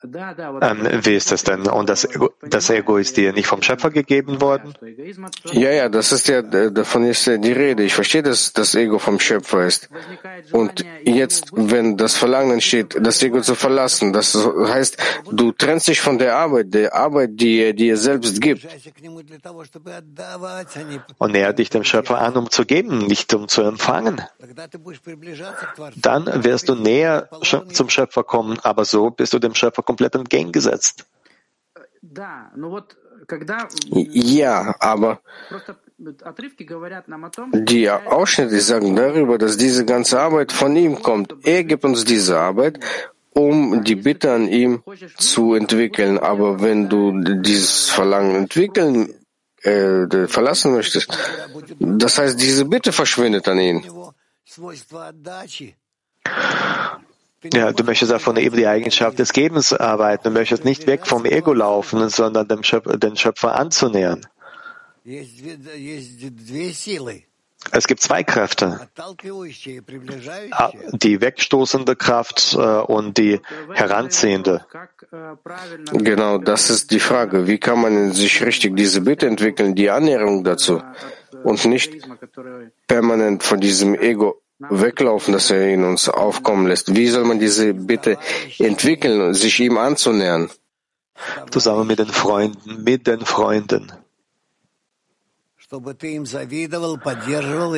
[0.04, 1.66] Ähm, wie ist das denn?
[1.68, 4.74] Und das Ego, das Ego ist dir nicht vom Schöpfer gegeben worden?
[5.52, 7.84] Ja, ja, das ist ja, äh, davon ist ja die Rede.
[7.84, 9.88] Ich verstehe, dass das Ego vom Schöpfer ist.
[10.50, 14.96] Und jetzt, wenn das Verlangen entsteht, das Ego zu verlassen, das heißt,
[15.30, 18.66] du trennst dich von der Arbeit, der Arbeit, die er dir selbst gibt.
[21.18, 24.20] Und näher dich dem Schöpfer an, um zu geben, nicht um zu empfangen.
[25.96, 27.28] Dann wirst du näher
[27.72, 31.06] zum Schöpfer kommen, aber so bist du dem Schöpfer komplett entgegengesetzt.
[34.40, 35.20] Ja, aber
[37.52, 41.34] die Ausschnitte sagen darüber, dass diese ganze Arbeit von ihm kommt.
[41.44, 42.80] Er gibt uns diese Arbeit,
[43.30, 44.82] um die Bitte an ihm
[45.16, 46.18] zu entwickeln.
[46.18, 47.12] Aber wenn du
[47.48, 49.14] dieses Verlangen entwickeln,
[49.62, 51.16] äh, verlassen möchtest,
[51.78, 53.84] das heißt, diese Bitte verschwindet an ihn.
[57.52, 60.24] Ja, du möchtest davon eben die Eigenschaft des Gebens arbeiten.
[60.24, 64.26] Du möchtest nicht weg vom Ego laufen, sondern dem Schöpfer, den Schöpfer anzunähern.
[67.70, 68.88] Es gibt zwei Kräfte,
[70.50, 73.40] ah, die wegstoßende Kraft äh, und die
[73.72, 74.66] heranziehende.
[75.92, 77.46] Genau, das ist die Frage.
[77.46, 80.82] Wie kann man sich richtig diese Bitte entwickeln, die Annäherung dazu
[81.44, 81.92] und nicht
[82.88, 86.94] permanent von diesem Ego weglaufen, dass er in uns aufkommen lässt.
[86.94, 88.18] Wie soll man diese Bitte
[88.58, 90.50] entwickeln, und sich ihm anzunähern?
[91.50, 93.92] Zusammen mit den Freunden, mit den Freunden.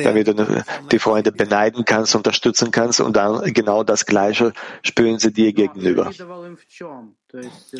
[0.03, 5.31] Damit du die Freunde beneiden kannst, unterstützen kannst und dann genau das Gleiche spüren sie
[5.31, 6.11] dir gegenüber.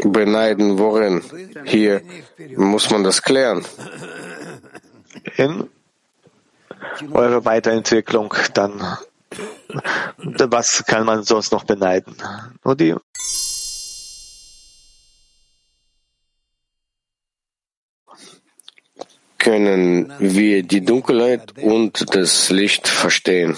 [0.03, 1.21] Beneiden worin?
[1.65, 2.01] Hier
[2.55, 3.65] muss man das klären.
[5.35, 5.69] In
[7.11, 8.97] eurer Weiterentwicklung, dann
[10.17, 12.15] was kann man sonst noch beneiden?
[12.63, 12.95] Nur die
[19.37, 23.55] Können wir die Dunkelheit und das Licht verstehen?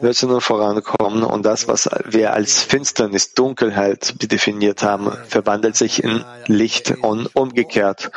[0.00, 6.02] wird sie nun vorankommen und das, was wir als Finsternis, Dunkelheit definiert haben, verwandelt sich
[6.02, 8.10] in Licht und umgekehrt.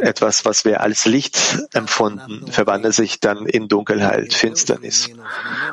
[0.00, 1.38] Etwas, was wir als Licht
[1.72, 5.10] empfunden, verwandelt sich dann in Dunkelheit, Finsternis.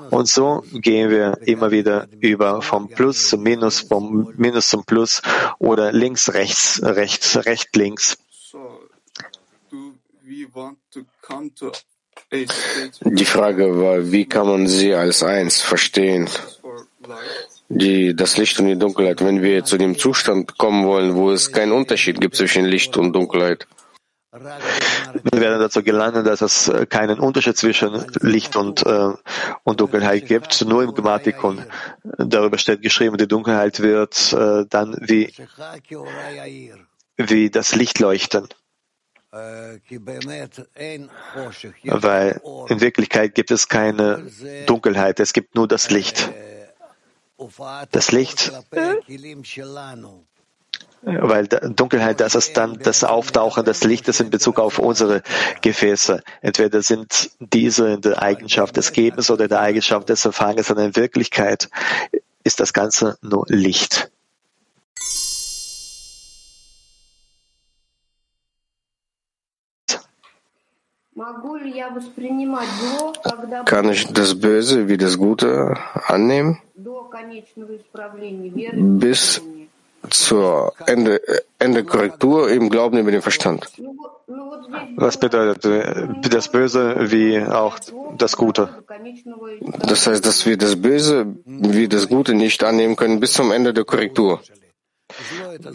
[0.09, 5.21] Und so gehen wir immer wieder über vom Plus zum Minus, vom Minus zum Plus
[5.59, 8.17] oder links, rechts, rechts, rechts, links.
[13.01, 16.29] Die Frage war, wie kann man sie als eins verstehen?
[17.69, 19.23] Die, das Licht und die Dunkelheit.
[19.23, 23.13] Wenn wir zu dem Zustand kommen wollen, wo es keinen Unterschied gibt zwischen Licht und
[23.13, 23.67] Dunkelheit,
[24.35, 29.13] Wir werden dazu gelangen, dass es äh, keinen Unterschied zwischen Licht und, äh,
[29.63, 30.65] und Dunkelheit gibt.
[30.65, 31.63] Nur im Grammatikon
[32.17, 35.31] darüber steht geschrieben, die Dunkelheit wird äh, dann wie,
[37.17, 38.49] wie das Licht leuchten.
[41.83, 44.25] Weil in Wirklichkeit gibt es keine
[44.65, 46.29] Dunkelheit, es gibt nur das Licht.
[47.91, 48.51] Das Licht,
[51.05, 55.21] weil Dunkelheit, das ist dann das Auftauchen des Lichtes in Bezug auf unsere
[55.61, 56.23] Gefäße.
[56.41, 60.87] Entweder sind diese in der Eigenschaft des Gebens oder in der Eigenschaft des Empfanges, sondern
[60.87, 61.69] in Wirklichkeit
[62.43, 64.11] ist das Ganze nur Licht.
[73.65, 76.61] Kann ich das Böse wie das Gute annehmen?
[78.99, 79.41] Bis
[80.09, 81.21] zur Ende,
[81.59, 83.67] Ende Korrektur im Glauben über den Verstand.
[84.97, 87.77] Was bedeutet das Böse wie auch
[88.17, 88.83] das Gute?
[89.79, 93.73] Das heißt, dass wir das Böse wie das Gute nicht annehmen können bis zum Ende
[93.73, 94.41] der Korrektur.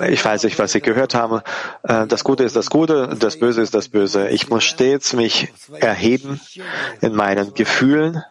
[0.08, 1.44] Ich weiß nicht, was ich gehört habe.
[1.84, 4.28] Äh, Das Gute ist das Gute, das Böse ist das Böse.
[4.28, 6.40] Ich muss stets mich erheben
[7.00, 8.22] in meinen Gefühlen,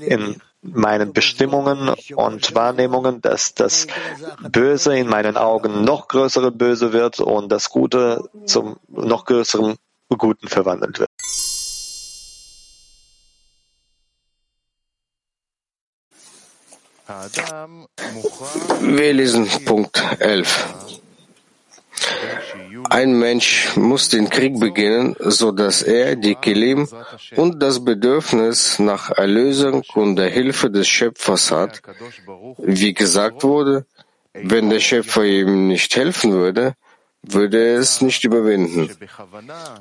[0.00, 0.40] in
[0.72, 3.86] meinen Bestimmungen und Wahrnehmungen, dass das
[4.50, 9.76] Böse in meinen Augen noch größere Böse wird und das Gute zum noch größeren
[10.08, 11.10] Guten verwandelt wird.
[18.80, 20.74] Wir lesen Punkt 11.
[22.90, 26.88] Ein Mensch muss den Krieg beginnen, so dass er die Kelim
[27.34, 31.82] und das Bedürfnis nach Erlösung und der Hilfe des Schöpfers hat.
[32.58, 33.86] Wie gesagt wurde,
[34.32, 36.74] wenn der Schöpfer ihm nicht helfen würde,
[37.22, 38.90] würde er es nicht überwinden.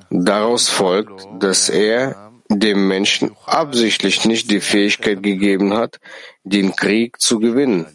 [0.09, 5.99] Daraus folgt, dass er dem Menschen absichtlich nicht die Fähigkeit gegeben hat,
[6.45, 7.85] den Krieg zu gewinnen.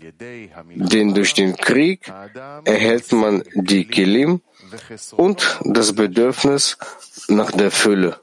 [0.74, 2.12] Denn durch den Krieg
[2.64, 4.40] erhält man die Kelim
[5.16, 6.76] und das Bedürfnis
[7.28, 8.20] nach der Fülle.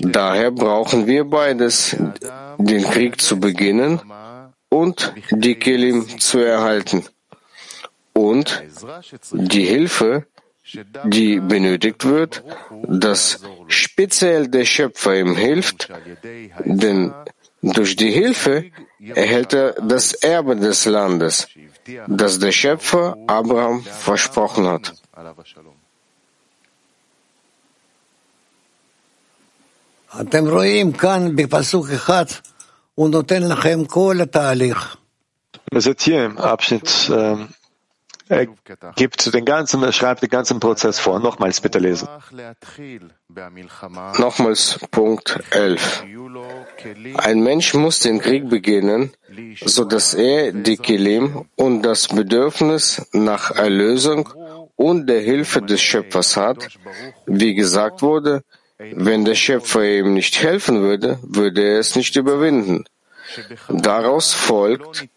[0.00, 1.96] Daher brauchen wir beides,
[2.58, 4.00] den Krieg zu beginnen
[4.68, 7.04] und die Kelim zu erhalten.
[8.12, 8.62] Und
[9.32, 10.26] die Hilfe,
[11.04, 12.44] die benötigt wird,
[12.86, 15.90] dass speziell der Schöpfer ihm hilft,
[16.64, 17.12] denn
[17.62, 21.48] durch die Hilfe erhält er das Erbe des Landes,
[22.06, 24.94] das der Schöpfer Abraham versprochen hat.
[35.70, 37.48] Wir sind also hier im Abschnitt ähm,
[38.30, 38.46] er
[38.94, 41.18] gibt den ganzen, er schreibt den ganzen Prozess vor.
[41.18, 42.08] Nochmals bitte lesen.
[44.18, 46.04] Nochmals Punkt 11.
[47.16, 49.10] Ein Mensch muss den Krieg beginnen,
[49.64, 54.28] so dass er die Kelim und das Bedürfnis nach Erlösung
[54.76, 56.68] und der Hilfe des Schöpfers hat.
[57.26, 58.42] Wie gesagt wurde,
[58.78, 62.84] wenn der Schöpfer ihm nicht helfen würde, würde er es nicht überwinden.
[63.68, 65.08] Daraus folgt,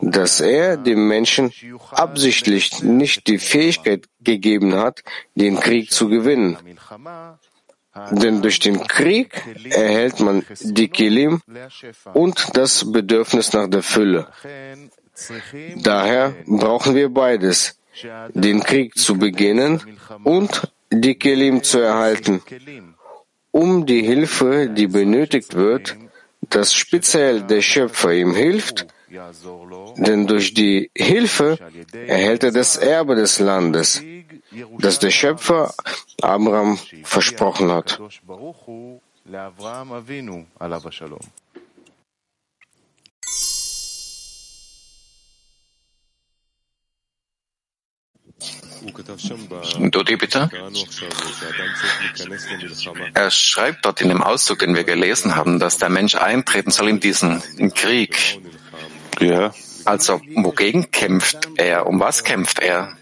[0.00, 1.52] dass er dem Menschen
[1.90, 5.02] absichtlich nicht die Fähigkeit gegeben hat,
[5.34, 6.58] den Krieg zu gewinnen.
[8.10, 9.28] Denn durch den Krieg
[9.70, 11.42] erhält man die Kelim
[12.14, 14.28] und das Bedürfnis nach der Fülle.
[15.76, 17.78] Daher brauchen wir beides,
[18.32, 19.82] den Krieg zu beginnen
[20.24, 22.42] und die Kelim zu erhalten,
[23.50, 25.96] um die Hilfe, die benötigt wird,
[26.52, 28.86] dass speziell der Schöpfer ihm hilft,
[29.96, 31.58] denn durch die Hilfe
[32.06, 34.02] erhält er das Erbe des Landes,
[34.78, 35.74] das der Schöpfer
[36.20, 38.00] Abraham versprochen hat.
[49.90, 50.50] Dodi, bitte.
[53.14, 56.88] Er schreibt dort in dem Auszug, den wir gelesen haben, dass der Mensch eintreten soll
[56.88, 57.42] in diesen
[57.74, 58.40] Krieg.
[59.20, 59.54] Ja.
[59.84, 61.86] Also, wogegen kämpft er?
[61.86, 62.96] Um was kämpft er?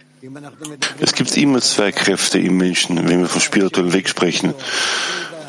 [1.00, 4.54] Es gibt immer zwei Kräfte im Menschen, wenn wir vom spirituellen Weg sprechen.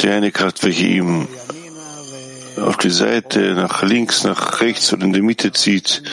[0.02, 1.28] Die eine Kraft, welche ihm
[2.58, 6.04] auf die Seite, nach links, nach rechts oder in der Mitte zieht,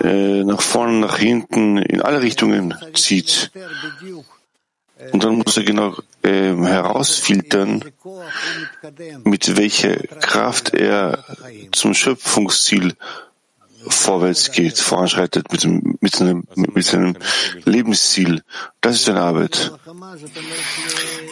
[0.00, 3.50] äh, nach vorne, nach hinten, in alle Richtungen zieht.
[5.12, 7.84] Und dann muss er genau äh, herausfiltern,
[9.24, 11.24] mit welcher Kraft er
[11.72, 12.94] zum Schöpfungsziel
[13.86, 17.16] vorwärts geht, voranschreitet mit, dem, mit, seinem, mit seinem
[17.64, 18.42] Lebensziel.
[18.80, 19.72] Das ist seine Arbeit.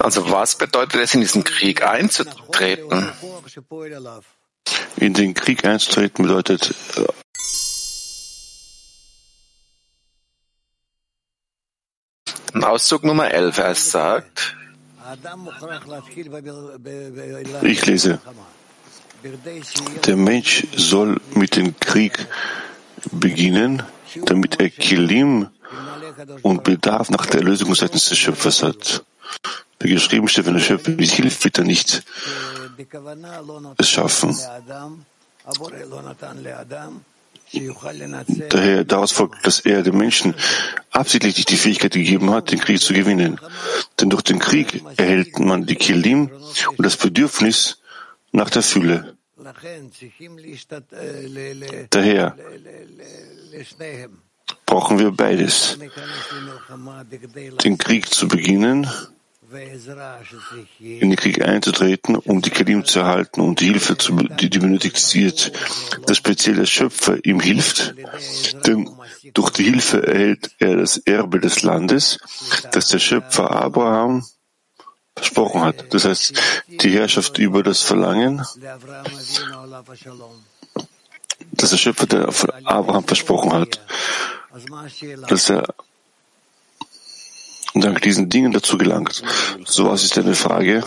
[0.01, 3.09] Also was bedeutet es, in diesen Krieg einzutreten?
[4.97, 6.75] In den Krieg einzutreten bedeutet
[12.55, 14.57] Auszug Nummer 11, er sagt,
[17.63, 18.21] ich lese,
[20.07, 22.27] der Mensch soll mit dem Krieg
[23.11, 23.83] beginnen,
[24.27, 25.49] damit er Kilim
[26.43, 29.05] und Bedarf nach der Erlösung seitens des Schöpfers hat.
[29.81, 32.05] Wie geschrieben steht, wenn der Schöpfer nicht hilft, wird er nicht
[33.79, 34.37] es schaffen.
[38.49, 40.35] Daher daraus folgt, dass er den Menschen
[40.91, 43.39] absichtlich nicht die Fähigkeit gegeben hat, den Krieg zu gewinnen.
[44.01, 46.31] Denn durch den Krieg erhält man die Kilim
[46.77, 47.79] und das Bedürfnis
[48.33, 49.17] nach der Fülle.
[51.91, 52.37] Daher
[54.67, 55.79] brauchen wir beides.
[57.65, 58.89] Den Krieg zu beginnen,
[60.79, 64.59] in den Krieg einzutreten, um die Kelim zu erhalten und die Hilfe, zu, die, die
[64.59, 65.53] benötigt wird,
[66.07, 67.95] dass speziell der Schöpfer ihm hilft,
[68.67, 68.89] denn
[69.35, 72.19] durch die Hilfe erhält er das Erbe des Landes,
[72.73, 74.25] das der Schöpfer Abraham
[75.15, 75.93] versprochen hat.
[75.93, 76.35] Das heißt,
[76.69, 78.45] die Herrschaft über das Verlangen,
[81.53, 82.29] das der Schöpfer der
[82.65, 83.81] Abraham versprochen hat,
[85.29, 85.75] dass er
[87.75, 89.23] dank diesen Dingen dazu gelangt.
[89.65, 90.85] So was ist eine Frage.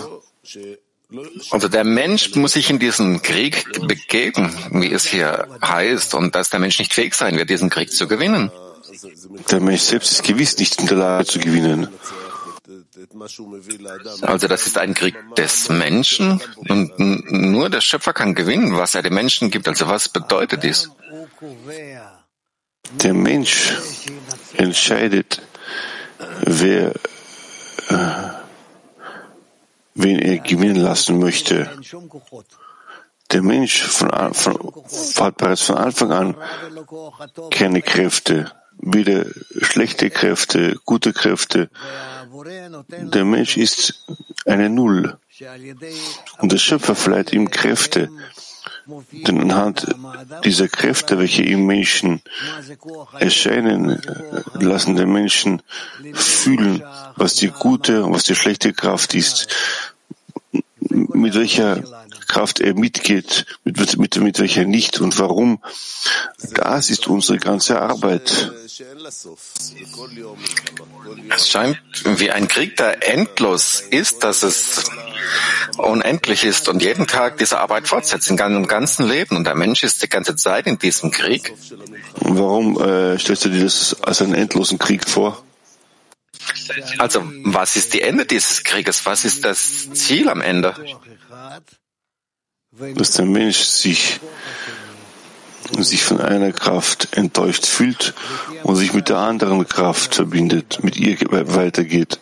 [1.51, 6.49] Also der Mensch muss sich in diesen Krieg begeben, wie es hier heißt, und dass
[6.49, 8.51] der Mensch nicht fähig sein wird, diesen Krieg zu gewinnen.
[9.51, 11.89] Der Mensch selbst ist gewiss nicht in der Lage zu gewinnen.
[14.21, 19.03] Also das ist ein Krieg des Menschen und nur der Schöpfer kann gewinnen, was er
[19.03, 19.67] den Menschen gibt.
[19.67, 20.89] Also was bedeutet dies?
[23.03, 23.73] Der Mensch
[24.53, 25.41] entscheidet,
[26.41, 26.93] wer,
[27.89, 28.30] äh,
[29.93, 31.69] wen er gewinnen lassen möchte.
[33.32, 34.84] Der Mensch von, von,
[35.19, 36.36] hat bereits von Anfang an
[37.51, 39.26] keine Kräfte, weder
[39.61, 41.69] schlechte Kräfte, gute Kräfte.
[42.89, 44.05] Der Mensch ist
[44.45, 45.17] eine Null.
[46.39, 48.09] Und der Schöpfer verleiht ihm Kräfte.
[49.11, 49.88] Denn anhand
[50.43, 52.21] dieser Kräfte, welche im Menschen
[53.19, 53.99] erscheinen,
[54.53, 55.61] lassen den Menschen
[56.13, 56.83] fühlen,
[57.15, 59.47] was die gute und was die schlechte Kraft ist,
[60.96, 61.84] mit welcher
[62.28, 65.62] Kraft er mitgeht, mit, mit, mit welcher nicht und warum.
[66.54, 68.52] Das ist unsere ganze Arbeit.
[71.36, 74.84] Es scheint wie ein Krieg, der endlos ist, dass es
[75.78, 79.38] unendlich ist und jeden Tag diese Arbeit fortsetzt, in seinem ganzen Leben.
[79.38, 81.54] Und der Mensch ist die ganze Zeit in diesem Krieg.
[82.16, 85.45] Warum äh, stellst du dir das als einen endlosen Krieg vor?
[86.98, 89.06] Also, was ist die Ende dieses Krieges?
[89.06, 90.74] Was ist das Ziel am Ende?
[92.96, 94.20] Dass der Mensch sich,
[95.78, 98.14] sich von einer Kraft enttäuscht fühlt
[98.64, 102.20] und sich mit der anderen Kraft verbindet, mit ihr weitergeht.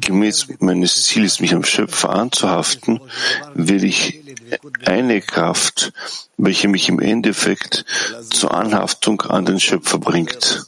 [0.00, 3.00] Gemäß meines Ziels, mich am Schöpfer anzuhaften,
[3.54, 4.20] will ich
[4.84, 5.92] eine Kraft,
[6.36, 7.84] welche mich im Endeffekt
[8.30, 10.64] zur Anhaftung an den Schöpfer bringt.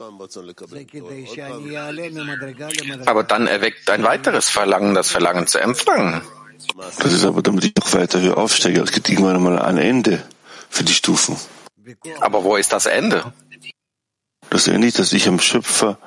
[3.07, 6.22] Aber dann erweckt ein weiteres Verlangen, das Verlangen zu empfangen.
[6.99, 8.80] Das ist aber, damit ich noch weiter höher aufsteige.
[8.80, 10.22] Es gibt irgendwann einmal ein Ende
[10.70, 11.37] für die Stufen.
[12.20, 13.32] Aber wo ist das Ende?
[14.51, 15.99] Das Ende ist, dass ich am Schöpfer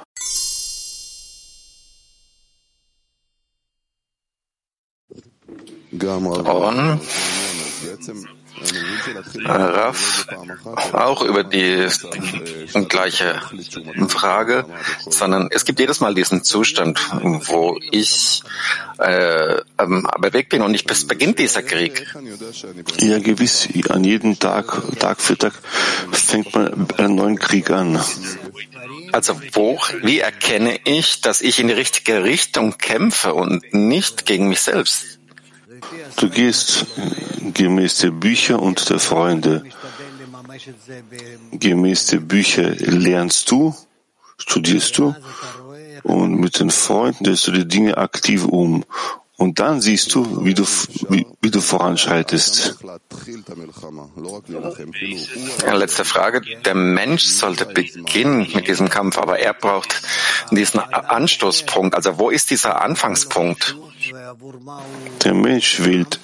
[5.98, 7.02] Und
[9.46, 10.28] Raff
[10.94, 11.88] auch über die
[12.88, 13.42] gleiche
[14.08, 14.66] Frage,
[15.08, 18.42] sondern es gibt jedes Mal diesen Zustand, wo ich
[18.98, 19.58] äh,
[20.20, 22.08] bewegt bin und ich beginnt dieser Krieg.
[23.00, 23.70] Ja, gewiss.
[23.90, 25.54] An jedem Tag, Tag für Tag
[26.12, 28.02] fängt man einen neuen Krieg an.
[29.12, 34.50] Also wo, wie erkenne ich, dass ich in die richtige Richtung kämpfe und nicht gegen
[34.50, 35.17] mich selbst?
[36.18, 36.86] Du gehst
[37.54, 39.64] gemäß der Bücher und der Freunde.
[41.52, 43.76] Gemäß der Bücher lernst du,
[44.38, 45.16] studierst du
[46.04, 48.84] und mit den Freunden lässt du die Dinge aktiv um.
[49.38, 50.66] Und dann siehst du, wie du,
[51.10, 52.78] wie, wie du voranschreitest.
[55.74, 56.42] Letzte Frage.
[56.66, 60.02] Der Mensch sollte beginnen mit diesem Kampf, aber er braucht
[60.50, 61.94] diesen Anstoßpunkt.
[61.94, 63.78] Also wo ist dieser Anfangspunkt?
[65.24, 66.20] Der Mensch wählt,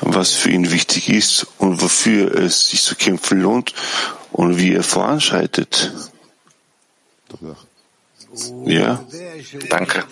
[0.00, 3.74] was für ihn wichtig ist und wofür es sich zu kämpfen lohnt
[4.30, 5.92] und wie er voranschreitet.
[8.64, 9.04] Ja,
[9.70, 10.04] danke.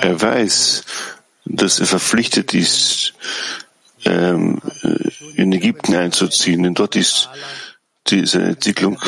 [0.00, 0.84] Er weiß,
[1.44, 3.14] dass er verpflichtet ist,
[4.04, 4.60] ähm,
[5.34, 7.28] in Ägypten einzuziehen, denn dort ist
[8.08, 8.98] die, seine Entwicklung,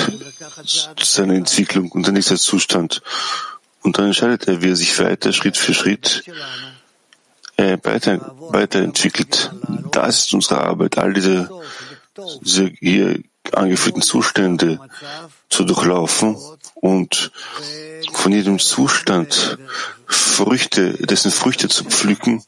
[1.01, 3.03] seine Entwicklung und dann ist Zustand.
[3.83, 6.25] Und dann entscheidet er, wie er sich weiter, Schritt für Schritt,
[7.57, 9.53] äh, weiter, weiterentwickelt.
[9.91, 11.51] Das ist unsere Arbeit, all diese,
[12.43, 13.21] diese hier
[13.53, 14.79] angeführten Zustände
[15.49, 16.37] zu durchlaufen
[16.75, 17.33] und
[18.13, 19.59] von jedem Zustand
[20.11, 22.43] Früchte, dessen Früchte zu pflücken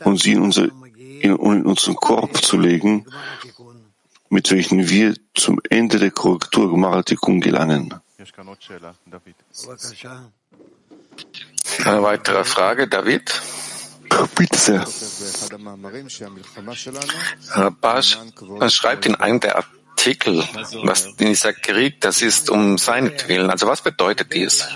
[0.00, 3.06] und sie in, unser, in, in unseren Korb zu legen
[4.30, 7.92] mit welchen wir zum Ende der Korrektur Gmartikung gelangen.
[11.84, 13.42] Eine weitere Frage, David?
[14.34, 14.86] Bitte sehr.
[17.50, 18.18] Rabash
[18.68, 20.44] schreibt in einem der Artikel,
[20.84, 23.50] was dieser Krieg, das ist um seinetwillen.
[23.50, 24.66] Also was bedeutet dies?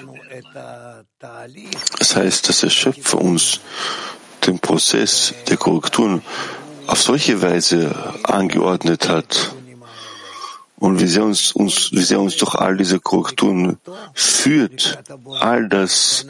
[1.99, 3.61] Das heißt, dass der Schöpfer uns
[4.47, 6.23] den Prozess der Korrekturen
[6.87, 9.55] auf solche Weise angeordnet hat
[10.77, 13.79] und wie sehr uns, uns, wie sehr uns durch all diese Korrekturen
[14.13, 14.99] führt,
[15.41, 16.27] all das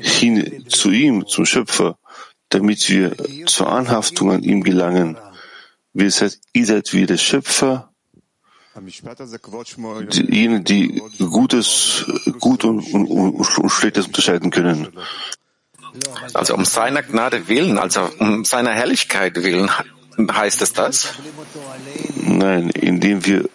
[0.00, 1.96] hin zu ihm, zum Schöpfer,
[2.48, 3.14] damit wir
[3.46, 5.16] zur Anhaftung an ihm gelangen.
[5.92, 7.93] Wie seid, ihr seid wie der Schöpfer,
[10.28, 12.04] jene, die Gutes,
[12.40, 14.88] Gut und, und, und Schlechtes unterscheiden können.
[16.32, 19.70] Also um seiner Gnade willen, also um seiner Herrlichkeit willen,
[20.18, 21.14] heißt es das?
[22.16, 23.48] Nein, indem wir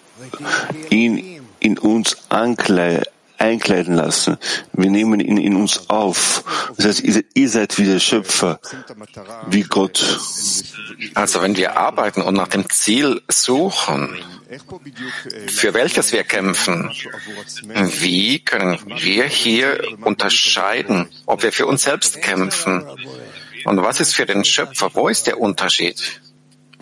[0.90, 3.04] ihn in uns ankleiden
[3.40, 4.38] einkleiden lassen.
[4.74, 6.44] Wir nehmen ihn in uns auf.
[6.78, 8.60] Das heißt, ihr seid wie der Schöpfer,
[9.48, 10.20] wie Gott.
[11.16, 14.10] Also wenn wir arbeiten und nach dem Ziel suchen,
[15.48, 16.92] für welches wir kämpfen,
[18.00, 22.84] wie können wir hier unterscheiden, ob wir für uns selbst kämpfen?
[23.66, 24.90] Und was ist für den Schöpfer?
[24.94, 26.22] Wo ist der Unterschied?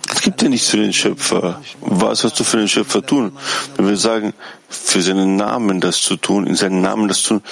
[0.09, 1.61] Es gibt ja nichts für den Schöpfer.
[1.81, 3.37] Was hast du für den Schöpfer tun?
[3.75, 4.33] Wenn wir sagen,
[4.69, 7.43] für seinen Namen das zu tun, in seinen Namen das zu tun,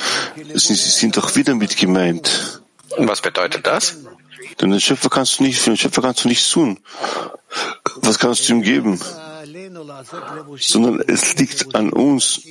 [0.54, 2.62] sie sind doch wieder mit gemeint.
[2.98, 3.98] Was bedeutet das?
[4.62, 6.80] Denn den Schöpfer kannst du nicht, für den Schöpfer kannst du nichts tun.
[7.98, 9.02] Was kannst du ihm geben?
[10.58, 12.42] Sondern es liegt an uns,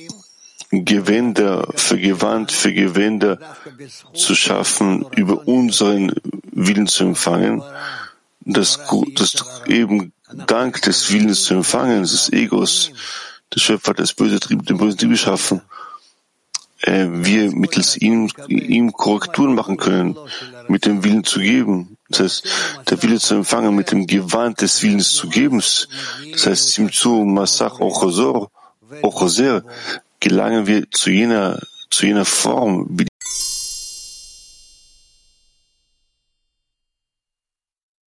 [0.71, 3.39] Gewänder für Gewand für Gewänder
[4.13, 6.11] zu schaffen, über unseren
[6.51, 7.61] Willen zu empfangen
[8.45, 8.79] das,
[9.15, 10.13] das eben
[10.47, 12.91] dank des Willens zu empfangen, des Egos,
[13.53, 15.61] der Schöpfer hat das böse Trieb, den bösen Trieb geschaffen,
[16.81, 20.15] äh, wir mittels ihm, ihm Korrekturen machen können,
[20.67, 21.94] mit dem Willen zu geben.
[22.09, 22.47] Das heißt,
[22.89, 25.57] der Wille zu empfangen mit dem Gewand des Willens zu geben.
[25.57, 28.51] Das heißt, Simzu Masach Ochosor,
[29.01, 29.63] Ochoser,
[30.19, 33.07] gelangen wir zu jener, zu jener Form, wie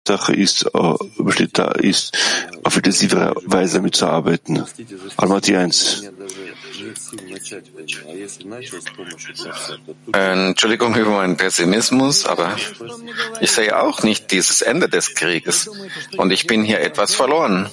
[0.07, 2.16] Sache ist, äh, besteht da, ist
[2.64, 4.64] auf intensivere Weise mitzuarbeiten.
[5.18, 6.11] Almaty 1.
[10.12, 12.56] Entschuldigung über meinen Pessimismus, aber
[13.40, 15.70] ich sehe auch nicht dieses Ende des Krieges
[16.16, 17.70] und ich bin hier etwas verloren.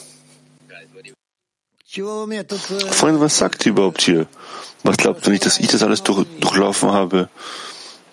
[2.92, 4.28] Freunde, was sagt ihr überhaupt hier?
[4.84, 7.30] Was glaubt ihr nicht, dass ich das alles durch, durchlaufen habe?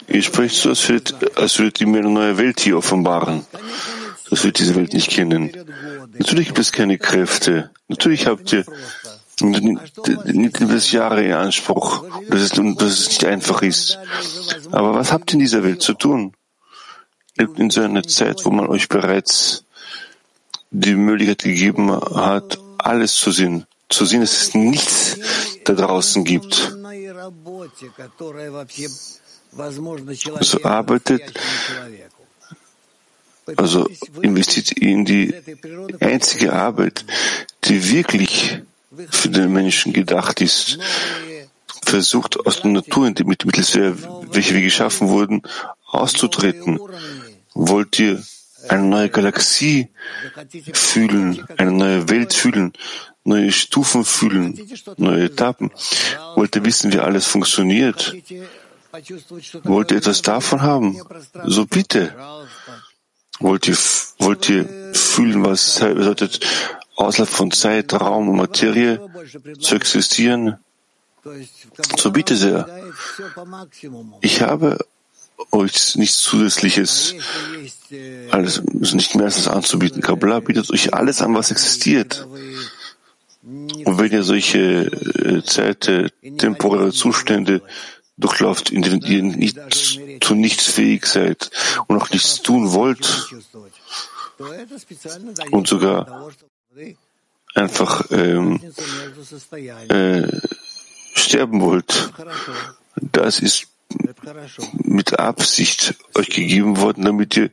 [0.08, 3.46] Ihr sprecht so, als würdet, als würdet ihr mir eine neue Welt hier offenbaren
[4.32, 5.52] dass wir diese Welt nicht kennen.
[6.16, 7.70] Natürlich gibt es keine Kräfte.
[7.88, 8.64] Natürlich habt ihr
[9.42, 13.98] nicht das Jahre in Anspruch, dass es, dass es nicht einfach ist.
[14.70, 16.34] Aber was habt ihr in dieser Welt zu tun?
[17.36, 19.64] Lebt in so einer Zeit, wo man euch bereits
[20.70, 23.66] die Möglichkeit gegeben hat, alles zu sehen.
[23.88, 25.18] Zu sehen, dass es nichts
[25.64, 26.74] da draußen gibt.
[30.40, 31.22] So arbeitet
[33.56, 33.88] also
[34.22, 35.34] investiert in die
[36.00, 37.04] einzige Arbeit,
[37.64, 38.60] die wirklich
[39.10, 40.78] für den Menschen gedacht ist.
[41.84, 45.42] Versucht aus der Natur, mittels welche wir geschaffen wurden,
[45.86, 46.78] auszutreten.
[47.54, 48.22] Wollt ihr
[48.68, 49.88] eine neue Galaxie
[50.72, 52.72] fühlen, eine neue Welt fühlen,
[53.24, 54.58] neue Stufen fühlen,
[54.96, 55.70] neue Etappen?
[56.34, 58.14] Wollt ihr wissen, wie alles funktioniert?
[59.64, 61.00] Wollt ihr etwas davon haben?
[61.44, 62.14] So bitte.
[63.40, 63.76] Wollt ihr,
[64.18, 66.40] wollt ihr fühlen, was bedeutet,
[66.96, 69.00] außerhalb von Zeit, Raum und Materie
[69.60, 70.58] zu existieren?
[71.96, 72.68] So bitte sehr.
[74.20, 74.78] Ich habe
[75.50, 77.14] euch nichts Zusätzliches,
[78.30, 78.62] alles,
[78.94, 80.02] nicht mehr als anzubieten.
[80.02, 82.26] Kabbalah bietet euch alles an, was existiert.
[83.42, 85.90] Und wenn ihr solche äh, Zeit,
[86.38, 87.60] temporäre Zustände
[88.16, 89.58] durchlauft, in denen ihr nicht,
[90.22, 91.50] zu nichts fähig seid
[91.88, 93.32] und auch nichts tun wollt
[95.50, 96.30] und sogar
[97.54, 98.60] einfach ähm,
[99.88, 100.28] äh,
[101.14, 102.12] sterben wollt.
[102.96, 103.66] Das ist
[104.84, 107.50] mit Absicht euch gegeben worden, damit ihr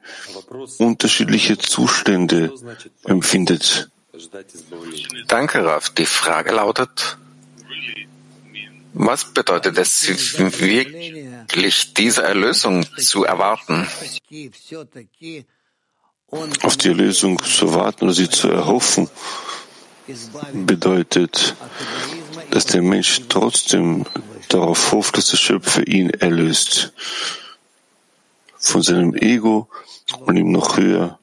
[0.78, 2.53] unterschiedliche Zustände
[3.03, 3.89] empfindet.
[5.28, 5.89] Danke, Raf.
[5.89, 7.17] Die Frage lautet,
[8.93, 10.07] was bedeutet es
[10.39, 13.88] wirklich, diese Erlösung zu erwarten?
[16.32, 19.10] Auf die Erlösung zu warten oder sie zu erhoffen.
[20.54, 21.56] bedeutet,
[22.52, 24.06] dass der Mensch trotzdem
[24.50, 26.94] darauf hofft, dass der Schöpfer ihn erlöst
[28.58, 29.70] von seinem Ego
[30.26, 31.20] und ihm noch höher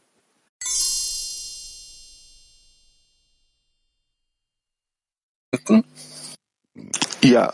[7.23, 7.53] Ja.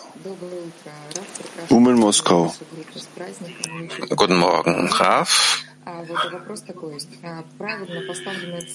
[1.70, 2.54] Um in Moskau.
[4.14, 5.64] Guten Morgen, Raf.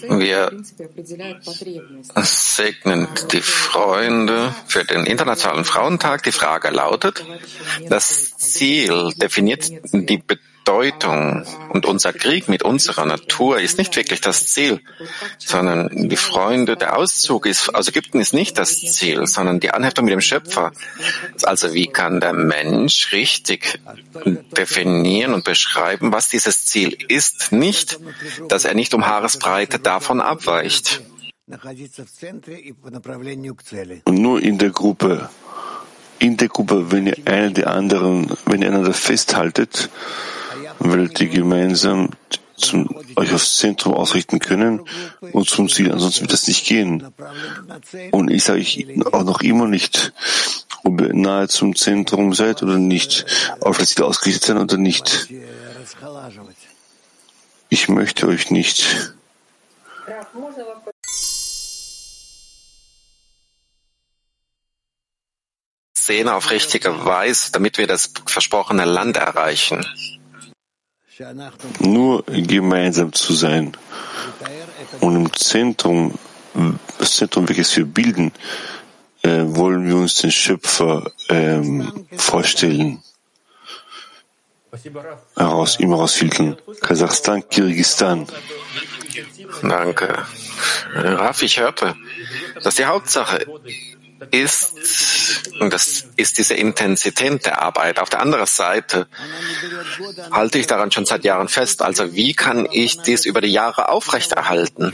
[0.10, 0.52] Wir
[2.16, 6.24] segnen die Freunde für den Internationalen Frauentag.
[6.24, 7.24] Die Frage lautet,
[7.90, 14.48] das Ziel definiert die Bedeutung und unser Krieg mit unserer Natur ist nicht wirklich das
[14.48, 14.82] Ziel,
[15.38, 20.06] sondern die Freunde, der Auszug ist, aus Ägypten ist nicht das Ziel, sondern die Anheftung
[20.06, 20.74] mit dem Schöpfer.
[21.44, 23.80] Also wie kann der Mensch richtig
[24.58, 27.52] definieren und beschreiben, was dieses Ziel ist?
[27.52, 28.00] Nicht,
[28.50, 31.02] dass er nicht um Haaresbreite davon abweicht.
[34.10, 35.30] Nur in der Gruppe,
[36.20, 39.90] in der Gruppe, wenn ihr einer der anderen, wenn ihr einander festhaltet,
[40.80, 42.10] werdet ihr gemeinsam
[42.56, 44.82] zum, euch aufs Zentrum ausrichten können
[45.32, 45.92] und zum Ziel.
[45.92, 47.08] Ansonsten wird das nicht gehen.
[48.12, 50.14] Und ich sage ich auch noch immer nicht,
[50.84, 53.26] ob ihr nahe zum Zentrum seid oder nicht,
[53.62, 55.28] auf das Ziel ausgerichtet sein oder nicht.
[57.70, 59.14] Ich möchte euch nicht
[65.94, 69.86] sehen auf richtige Weise, damit wir das versprochene Land erreichen.
[71.80, 73.76] Nur gemeinsam zu sein
[75.00, 76.14] und im Zentrum,
[77.00, 78.32] das Zentrum, welches wir bilden,
[79.24, 83.04] äh, wollen wir uns den Schöpfer ähm, vorstellen,
[85.36, 86.58] heraus, ihm herausfiltern.
[86.82, 88.28] Kasachstan, Kirgisistan.
[89.62, 90.26] Danke.
[90.94, 91.96] Raf, ich hörte,
[92.64, 93.46] dass die Hauptsache
[94.32, 94.74] ist,
[95.60, 98.00] und das ist diese Intensität der Arbeit.
[98.00, 99.08] Auf der anderen Seite
[100.32, 101.82] halte ich daran schon seit Jahren fest.
[101.82, 104.94] Also wie kann ich dies über die Jahre aufrechterhalten?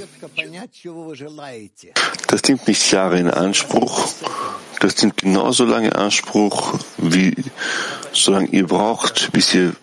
[2.28, 4.14] Das nimmt nicht Jahre in Anspruch.
[4.80, 7.36] Das nimmt genauso lange Anspruch, wie
[8.12, 9.74] solange ihr braucht, bis ihr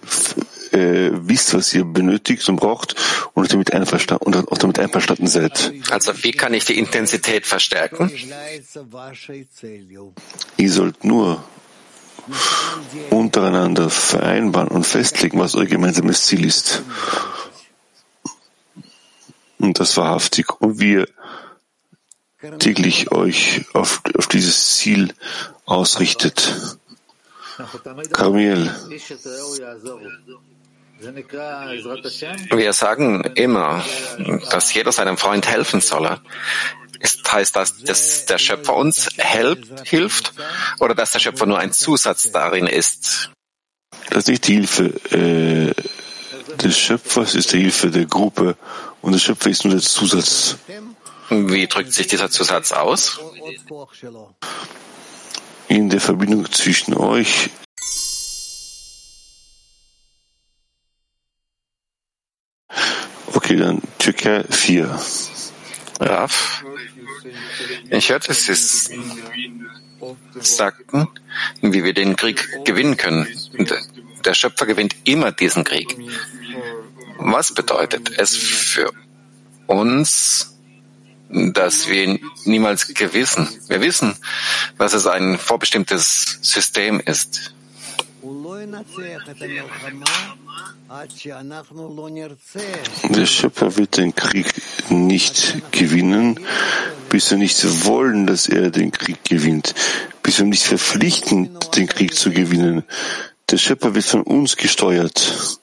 [0.72, 2.94] äh, wisst, was ihr benötigt und braucht
[3.34, 5.72] und damit einverstanden, und auch damit einverstanden seid.
[5.90, 8.10] Also wie kann ich die Intensität verstärken?
[10.56, 11.44] Ihr sollt nur
[13.10, 16.82] untereinander vereinbaren und festlegen, was euer gemeinsames Ziel ist.
[19.58, 20.60] Und das wahrhaftig.
[20.60, 21.06] Und wir
[22.58, 25.12] täglich euch auf, auf dieses Ziel
[25.66, 26.78] ausrichtet.
[28.12, 28.70] Carmiel.
[31.02, 33.82] Wir sagen immer,
[34.50, 36.20] dass jeder seinem Freund helfen solle.
[37.00, 40.34] Ist, heißt das, dass der Schöpfer uns helft, hilft
[40.78, 43.30] oder dass der Schöpfer nur ein Zusatz darin ist?
[44.10, 44.84] Das ist nicht die Hilfe
[45.16, 45.72] äh,
[46.56, 48.56] des Schöpfers, ist die Hilfe der Gruppe
[49.00, 50.56] und der Schöpfer ist nur der Zusatz.
[51.30, 53.18] Wie drückt sich dieser Zusatz aus?
[55.68, 57.50] In der Verbindung zwischen euch
[63.56, 65.00] Dann Türkei 4.
[65.98, 66.64] Raf,
[67.90, 68.54] ich hörte, Sie
[70.38, 71.08] sagten,
[71.60, 73.26] wie wir den Krieg gewinnen können.
[74.24, 75.96] Der Schöpfer gewinnt immer diesen Krieg.
[77.18, 78.92] Was bedeutet es für
[79.66, 80.56] uns,
[81.28, 83.48] dass wir niemals gewissen?
[83.66, 84.14] Wir wissen,
[84.78, 87.52] dass es ein vorbestimmtes System ist.
[93.08, 94.46] Der Schöpfer wird den Krieg
[94.90, 96.40] nicht gewinnen,
[97.08, 99.74] bis wir nicht wollen, dass er den Krieg gewinnt,
[100.22, 102.84] bis wir nicht verpflichten, den Krieg zu gewinnen.
[103.50, 105.58] Der Schöpfer wird von uns gesteuert.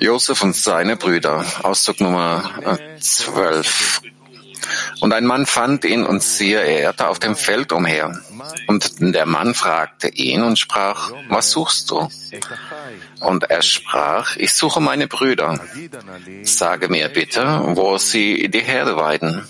[0.00, 4.02] Josef und seine Brüder, Auszug Nummer 12.
[5.00, 8.20] Und ein Mann fand ihn und siehe, er irrte auf dem Feld umher.
[8.66, 12.08] Und der Mann fragte ihn und sprach, was suchst du?
[13.20, 15.60] Und er sprach, ich suche meine Brüder.
[16.42, 19.46] Sage mir bitte, wo sie die Herde weiden.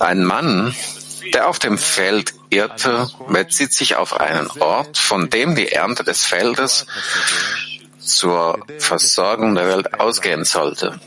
[0.00, 0.74] Ein Mann,
[1.32, 6.24] der auf dem Feld irrte, bezieht sich auf einen Ort, von dem die Ernte des
[6.24, 6.86] Feldes
[7.98, 11.00] zur Versorgung der Welt ausgehen sollte.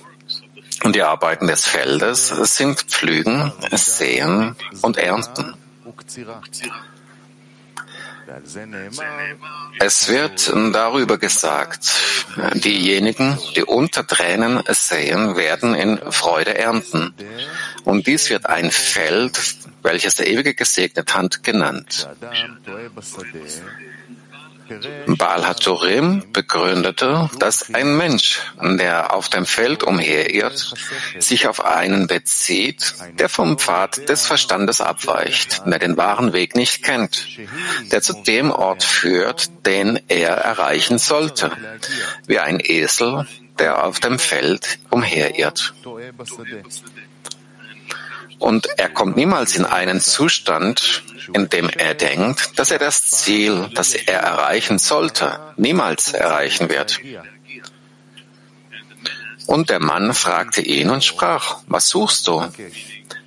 [0.83, 5.55] Und die Arbeiten des Feldes sind Pflügen, Säen und Ernten.
[9.79, 11.89] Es wird darüber gesagt,
[12.55, 17.13] diejenigen, die unter Tränen sehen, werden in Freude ernten.
[17.85, 19.39] Und dies wird ein Feld,
[19.81, 22.09] welches der Ewige gesegnet hat, genannt.
[25.07, 30.73] Baal HaTurim begründete, dass ein Mensch, der auf dem Feld umherirrt,
[31.19, 36.83] sich auf einen bezieht, der vom Pfad des Verstandes abweicht, der den wahren Weg nicht
[36.83, 37.27] kennt,
[37.91, 41.51] der zu dem Ort führt, den er erreichen sollte,
[42.25, 43.27] wie ein Esel,
[43.59, 45.73] der auf dem Feld umherirrt.
[48.39, 53.69] Und er kommt niemals in einen Zustand, in dem er denkt, dass er das Ziel,
[53.73, 56.99] das er erreichen sollte, niemals erreichen wird.
[59.47, 62.45] Und der Mann fragte ihn und sprach, was suchst du?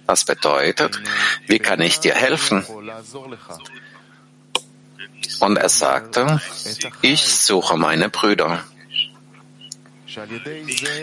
[0.07, 1.01] Was bedeutet,
[1.47, 2.65] wie kann ich dir helfen?
[5.41, 6.41] Und er sagte,
[7.01, 8.63] ich suche meine Brüder.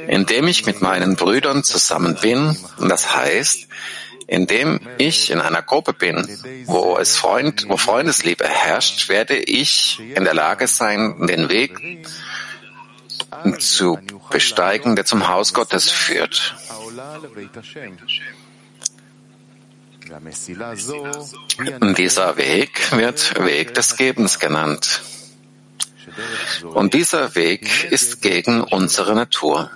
[0.08, 3.68] Indem ich mit meinen Brüdern zusammen bin, das heißt,
[4.28, 6.28] indem ich in einer Gruppe bin,
[6.66, 12.08] wo es Freund, wo Freundesliebe herrscht, werde ich in der Lage sein, den Weg
[13.60, 13.99] zu
[14.30, 16.55] besteigen, der zum Haus Gottes führt.
[21.97, 25.01] Dieser Weg wird Weg des Gebens genannt.
[26.63, 29.70] Und dieser Weg ist gegen unsere Natur.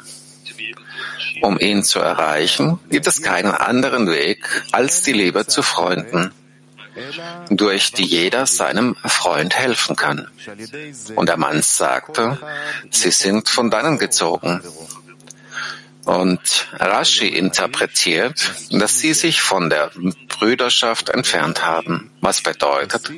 [1.42, 6.32] Um ihn zu erreichen, gibt es keinen anderen Weg als die Liebe zu Freunden,
[7.50, 10.30] durch die jeder seinem Freund helfen kann.
[11.16, 12.38] Und der Mann sagte,
[12.92, 14.62] sie sind von dannen gezogen.
[16.06, 19.92] Und Rashi interpretiert, dass sie sich von der
[20.28, 23.12] Brüderschaft entfernt haben, was bedeutet,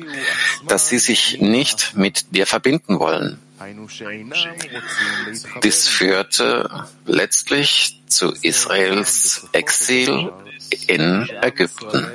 [0.68, 3.38] dass sie sich nicht mit dir verbinden wollen.
[5.62, 10.30] Dies führte letztlich zu Israels Exil
[10.86, 12.06] in Ägypten.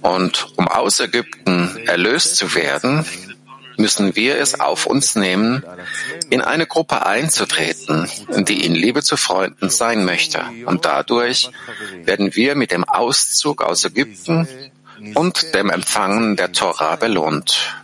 [0.00, 3.04] Und um aus Ägypten erlöst zu werden,
[3.78, 5.64] müssen wir es auf uns nehmen,
[6.30, 8.08] in eine Gruppe einzutreten,
[8.48, 10.44] die in Liebe zu Freunden sein möchte.
[10.66, 11.50] Und dadurch
[12.04, 14.48] werden wir mit dem Auszug aus Ägypten
[15.14, 17.74] und dem Empfangen der Torah belohnt.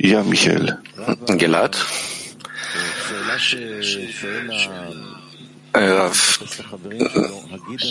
[0.00, 0.78] Ja, Michael.
[1.26, 1.76] Gilad.
[5.74, 6.10] Äh,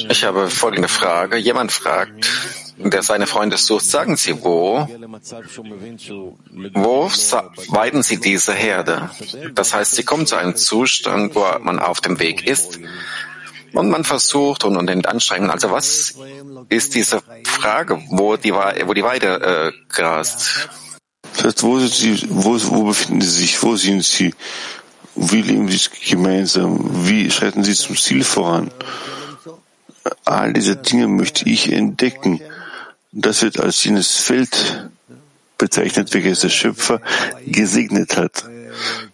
[0.09, 1.37] ich habe folgende Frage.
[1.37, 2.27] Jemand fragt,
[2.77, 4.87] der seine Freunde sucht, sagen Sie, wo,
[6.73, 7.09] wo
[7.69, 9.09] weiden Sie diese Herde?
[9.53, 12.79] Das heißt, Sie kommen zu einem Zustand, wo man auf dem Weg ist
[13.73, 15.51] und man versucht und, in Anstrengungen.
[15.51, 16.15] Also was
[16.69, 20.69] ist diese Frage, wo die, wo die Weide äh, grast?
[21.33, 23.61] Das heißt, wo, Sie, wo, wo befinden Sie sich?
[23.61, 24.33] Wo sind Sie?
[25.19, 27.07] Wie leben Sie gemeinsam?
[27.07, 28.71] Wie schreiten Sie zum Ziel voran?
[30.25, 32.39] All diese Dinge möchte ich entdecken.
[33.11, 34.89] Das wird als jenes Feld
[35.57, 37.01] bezeichnet, welches der Schöpfer
[37.45, 38.45] gesegnet hat,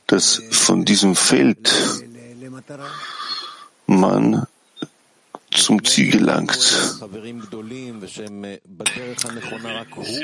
[0.08, 1.72] dass von diesem Feld
[3.86, 4.45] man
[5.58, 6.99] zum Ziel gelangt.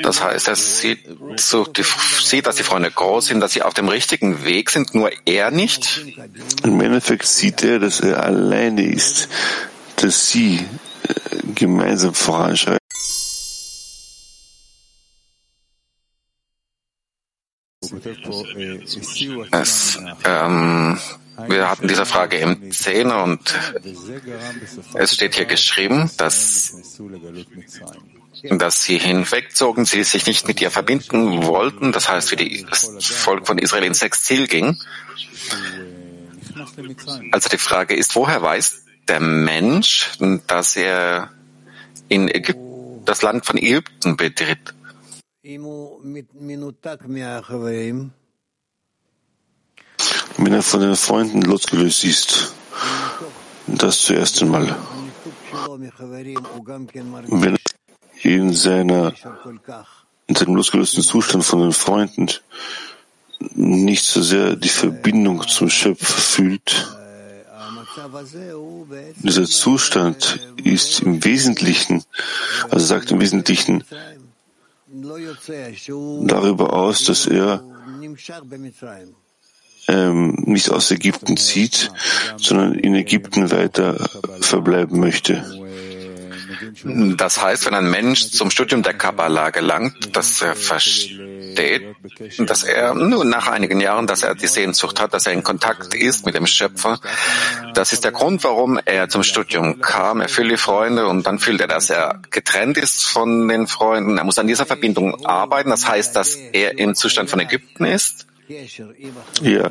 [0.02, 0.98] Das heißt, er sieht,
[1.36, 1.84] so, die,
[2.22, 5.50] sieht, dass die Freunde groß sind, dass sie auf dem richtigen Weg sind, nur er
[5.50, 6.04] nicht.
[6.62, 9.28] Im Endeffekt sieht er, dass er alleine ist,
[9.96, 12.80] dass sie äh, gemeinsam voranschreiten.
[19.52, 20.98] Es, ähm,
[21.48, 23.54] wir hatten diese Frage im Zehner und
[24.94, 26.98] es steht hier geschrieben, dass,
[28.50, 33.46] dass sie hinwegzogen, sie sich nicht mit ihr verbinden wollten, das heißt, wie das Volk
[33.46, 34.76] von Israel ins Exil ging.
[37.32, 40.10] Also die Frage ist, woher weiß der Mensch,
[40.46, 41.30] dass er
[42.08, 44.74] in Ägypten, das Land von Ägypten betritt?
[50.44, 52.54] Wenn er von den Freunden losgelöst ist.
[53.66, 54.74] Das zuerst einmal.
[57.28, 57.60] Wenn er
[58.22, 59.12] in, seiner,
[60.26, 62.30] in seinem losgelösten Zustand von den Freunden
[63.54, 66.88] nicht so sehr die Verbindung zum Schöpfer fühlt,
[69.22, 72.02] dieser Zustand ist im Wesentlichen,
[72.70, 73.84] also sagt im Wesentlichen
[76.26, 77.62] darüber aus, dass er
[79.90, 81.90] ähm, nicht aus Ägypten zieht,
[82.36, 84.08] sondern in Ägypten weiter
[84.40, 85.44] verbleiben möchte.
[86.84, 91.82] Das heißt, wenn ein Mensch zum Studium der Kabbalah gelangt, dass er versteht,
[92.38, 95.94] dass er nur nach einigen Jahren, dass er die Sehnsucht hat, dass er in Kontakt
[95.94, 97.00] ist mit dem Schöpfer.
[97.74, 100.20] Das ist der Grund, warum er zum Studium kam.
[100.20, 104.18] Er fühlt die Freunde und dann fühlt er, dass er getrennt ist von den Freunden.
[104.18, 105.70] Er muss an dieser Verbindung arbeiten.
[105.70, 108.26] Das heißt, dass er im Zustand von Ägypten ist.
[109.42, 109.70] Ja,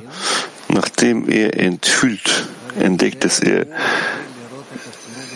[0.69, 2.47] nachdem er enthüllt,
[2.80, 3.65] entdeckt, dass er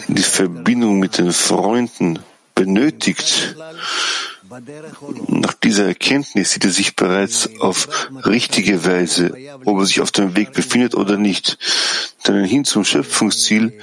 [0.07, 2.19] die Verbindung mit den Freunden
[2.55, 3.55] benötigt,
[5.27, 9.33] nach dieser Erkenntnis sieht er sich bereits auf richtige Weise,
[9.65, 11.57] ob er sich auf dem Weg befindet oder nicht.
[12.27, 13.73] Denn hin zum Schöpfungsziel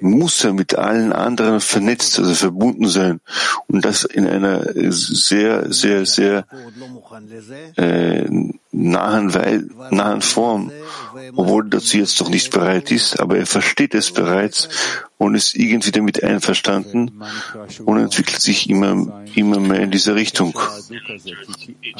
[0.00, 3.20] muss er mit allen anderen vernetzt, also verbunden sein.
[3.66, 6.46] Und das in einer sehr, sehr, sehr
[7.76, 8.24] äh,
[8.72, 10.70] nahen, nahen Form,
[11.34, 14.68] obwohl dazu jetzt noch nicht bereit ist, aber er versteht es bereits
[15.18, 17.22] und ist irgendwie damit einverstanden
[17.84, 20.58] und entwickelt sich immer, immer mehr in diese Richtung.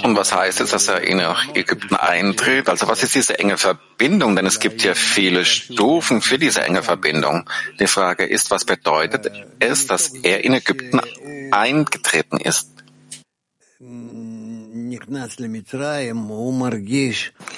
[0.05, 1.21] Und was heißt es, dass er in
[1.55, 2.69] Ägypten eintritt?
[2.69, 4.37] Also was ist diese enge Verbindung?
[4.37, 7.51] Denn es gibt ja viele Stufen für diese enge Verbindung.
[7.81, 11.01] Die Frage ist, was bedeutet es, dass er in Ägypten
[11.51, 12.69] eingetreten ist?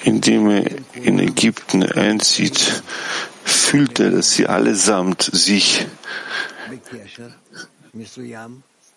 [0.03, 2.83] Indem er in Ägypten einzieht,
[3.43, 5.87] fühlt er, dass sie allesamt sich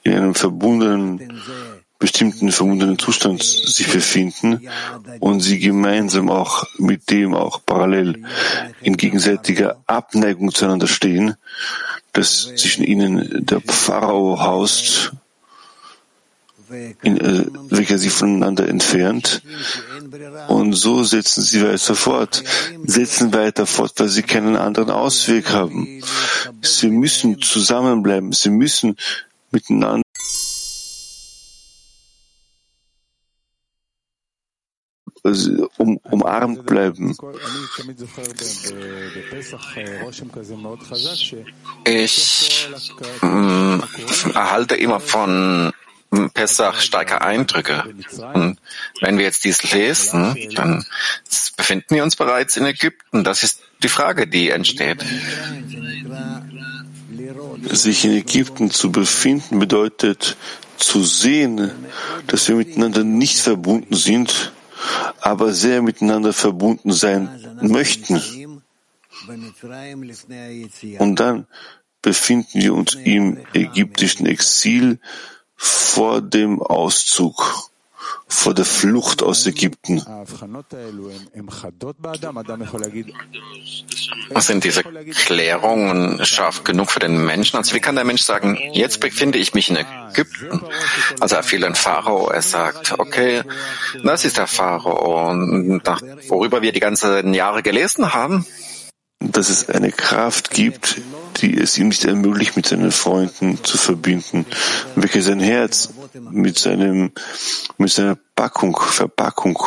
[0.02, 1.42] in einem verbundenen,
[1.98, 4.68] bestimmten verbundenen Zustand sich befinden
[5.20, 8.24] und sie gemeinsam auch mit dem auch parallel
[8.82, 11.36] in gegenseitiger Abneigung zueinander stehen,
[12.12, 15.12] dass zwischen ihnen der Pharao haust
[17.02, 19.42] in, äh, welcher sie voneinander entfernt.
[20.48, 22.42] Und so setzen sie weiter fort,
[22.84, 26.02] setzen weiter fort, weil sie keinen anderen Ausweg haben.
[26.62, 28.96] Sie müssen zusammenbleiben, sie müssen
[29.50, 30.04] miteinander
[35.78, 37.16] um, umarmt bleiben.
[41.86, 42.68] Ich
[43.22, 43.78] äh,
[44.34, 45.72] erhalte immer von
[46.32, 47.84] Pesach starke Eindrücke.
[48.34, 48.58] Und
[49.00, 50.84] wenn wir jetzt dies lesen, dann
[51.56, 53.24] befinden wir uns bereits in Ägypten.
[53.24, 55.04] Das ist die Frage, die entsteht.
[57.70, 60.36] Sich in Ägypten zu befinden bedeutet
[60.76, 61.70] zu sehen,
[62.26, 64.52] dass wir miteinander nicht verbunden sind,
[65.20, 67.28] aber sehr miteinander verbunden sein
[67.62, 68.20] möchten.
[70.98, 71.46] Und dann
[72.02, 74.98] befinden wir uns im ägyptischen Exil
[75.56, 77.70] vor dem Auszug,
[78.26, 80.02] vor der Flucht aus Ägypten.
[84.36, 87.56] Sind diese Klärungen scharf genug für den Menschen?
[87.56, 90.62] Also wie kann der Mensch sagen, jetzt befinde ich mich in Ägypten?
[91.20, 93.42] Also er fiel ein Pharao, er sagt, okay,
[94.02, 95.30] das ist der Pharao.
[95.30, 98.46] Und nach, worüber wir die ganzen Jahre gelesen haben,
[99.32, 101.00] dass es eine Kraft gibt,
[101.38, 104.46] die es ihm nicht ermöglicht, mit seinen Freunden zu verbinden,
[104.94, 105.90] welche sein Herz
[106.30, 107.12] mit seinem,
[107.78, 109.58] mit seiner Packung, Verpackung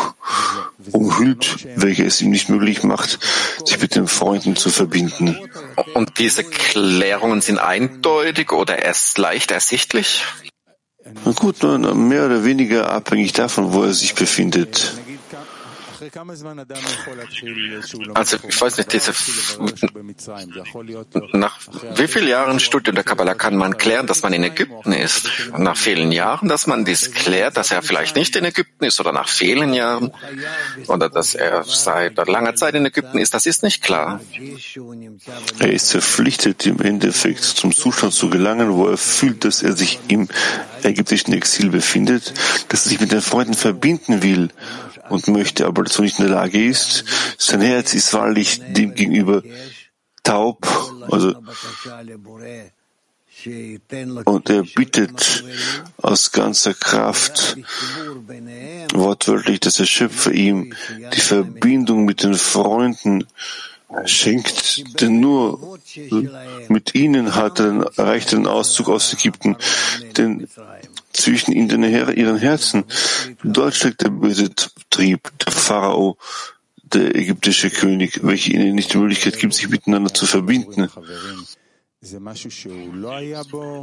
[0.92, 3.20] umhüllt, welche es ihm nicht möglich macht,
[3.66, 5.38] sich mit den Freunden zu verbinden.
[5.94, 10.24] Und diese Klärungen sind eindeutig oder erst leicht ersichtlich?
[11.26, 14.94] Na gut, mehr oder weniger abhängig davon, wo er sich befindet.
[18.14, 19.14] Also ich weiß nicht, diese,
[21.34, 21.60] nach
[21.96, 25.30] wie vielen Jahren Studium der Kabbalah kann man klären, dass man in Ägypten ist?
[25.58, 29.12] Nach vielen Jahren, dass man dies klärt, dass er vielleicht nicht in Ägypten ist oder
[29.12, 30.12] nach vielen Jahren
[30.88, 34.22] oder dass er seit langer Zeit in Ägypten ist, das ist nicht klar.
[35.60, 40.00] Er ist verpflichtet, im Endeffekt zum Zustand zu gelangen, wo er fühlt, dass er sich
[40.08, 40.28] im
[40.84, 42.34] ägyptischen Exil befindet,
[42.70, 44.50] dass er sich mit den Freunden verbinden will
[45.10, 47.04] und möchte, aber dazu nicht in der Lage ist.
[47.38, 49.44] Sein Herz ist wahrlich dem gegenüber
[50.24, 50.68] taub,
[51.10, 51.34] also
[54.26, 55.44] und er bittet
[55.98, 57.58] aus ganzer Kraft
[58.94, 60.74] wortwörtlich, dass der Schöpfer ihm
[61.14, 63.28] die Verbindung mit den Freunden
[64.06, 65.80] schenkt, denn nur
[66.68, 69.56] mit ihnen hat er erreicht den Auszug aus Ägypten,
[70.18, 70.48] denn
[71.18, 72.86] zwischen ihnen ihren Herzen,
[73.44, 74.50] dort steckt der böse
[74.90, 76.18] Trieb, der Pharao,
[76.84, 80.90] der ägyptische König, welcher ihnen nicht die Möglichkeit gibt, sich miteinander zu verbinden.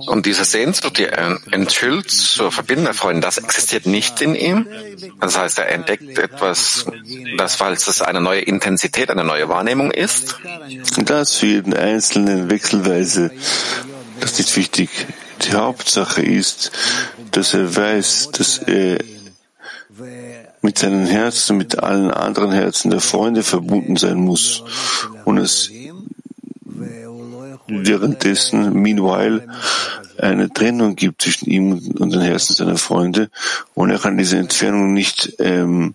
[0.07, 4.67] Und diese Sehnsucht, die er enthüllt zur Verbindung der Freunde, das existiert nicht in ihm.
[5.21, 6.87] Das heißt, er entdeckt etwas,
[7.37, 10.39] das, weil es eine neue Intensität, eine neue Wahrnehmung ist.
[10.97, 13.33] Das für jeden Einzelnen wechselweise.
[14.21, 14.91] Das ist wichtig.
[15.43, 16.71] Die Hauptsache ist,
[17.35, 18.99] dass er weiß, dass er
[20.63, 24.63] mit seinen Herzen, mit allen anderen Herzen der Freunde verbunden sein muss
[25.25, 25.71] und es
[27.67, 29.49] währenddessen, meanwhile,
[30.19, 33.31] eine Trennung gibt zwischen ihm und den Herzen seiner Freunde
[33.75, 35.95] und er kann diese Entfernung nicht, ähm,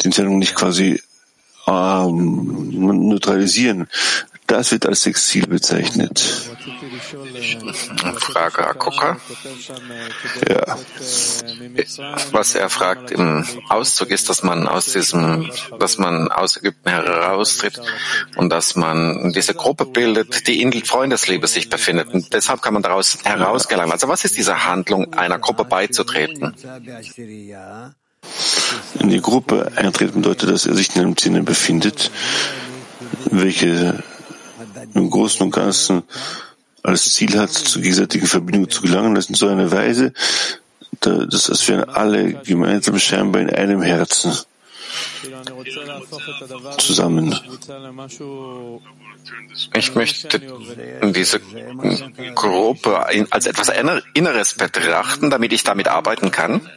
[0.00, 1.02] die Entfernung nicht quasi
[1.66, 2.70] ähm,
[3.08, 3.88] neutralisieren.
[4.50, 6.18] Das wird als Exil bezeichnet.
[8.18, 9.16] Frage Akuka.
[10.48, 10.76] Ja.
[12.32, 17.80] Was er fragt im Auszug ist, dass man aus diesem, dass man aus Ägypten heraustritt
[18.34, 22.08] und dass man diese Gruppe bildet, die in Freundesliebe sich befindet.
[22.12, 23.92] Und deshalb kann man daraus herausgelangen.
[23.92, 26.56] Also was ist diese Handlung, einer Gruppe beizutreten?
[28.98, 32.10] In die Gruppe eintreten bedeutet, dass er sich in einem Sinne befindet,
[33.30, 34.02] welche
[34.94, 36.02] im Großen und Ganzen
[36.82, 40.12] als Ziel hat, zur gegenseitigen Verbindung zu gelangen, das in so einer Weise,
[41.00, 44.32] dass, dass wir alle gemeinsam scheinbar in einem Herzen
[46.78, 47.38] zusammen.
[49.74, 50.40] Ich möchte
[51.14, 51.40] diese
[52.34, 53.70] Gruppe als etwas
[54.14, 56.68] Inneres betrachten, damit ich damit arbeiten kann.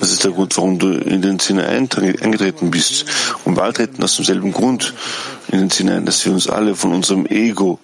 [0.00, 3.04] Das ist der Grund, warum du in den Sinne eingetreten bist.
[3.44, 4.94] Und wir treten aus demselben Grund
[5.52, 7.78] in den Sinne ein, dass wir uns alle von unserem Ego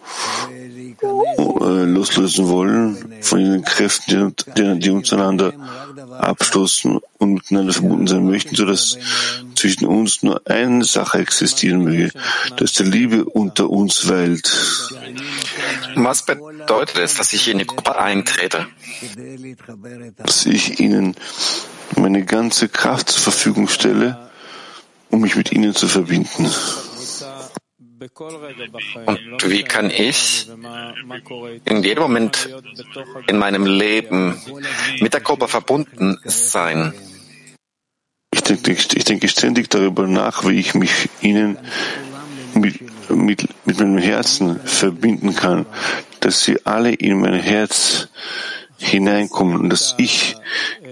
[1.00, 5.52] äh, loslösen wollen, von den Kräften, die, die untereinander
[6.18, 8.98] abstoßen und miteinander verbunden sein möchten, sodass
[9.54, 12.10] zwischen uns nur eine Sache existieren möge,
[12.56, 14.50] dass die Liebe unter uns weilt.
[15.96, 18.66] Was bedeutet es, dass ich in die Gruppe eintrete?
[20.16, 21.16] Dass ich ihnen
[21.96, 24.30] meine ganze Kraft zur Verfügung stelle,
[25.10, 26.50] um mich mit ihnen zu verbinden.
[29.06, 30.48] Und wie kann ich
[31.64, 32.48] in jedem Moment
[33.26, 34.40] in meinem Leben
[35.00, 36.92] mit der Gruppe verbunden sein?
[38.32, 41.56] Ich denke, ich denke ständig darüber nach, wie ich mich ihnen
[42.54, 45.66] mit, mit, mit meinem Herzen verbinden kann,
[46.20, 48.08] dass sie alle in mein Herz
[48.78, 50.36] hineinkommen und dass ich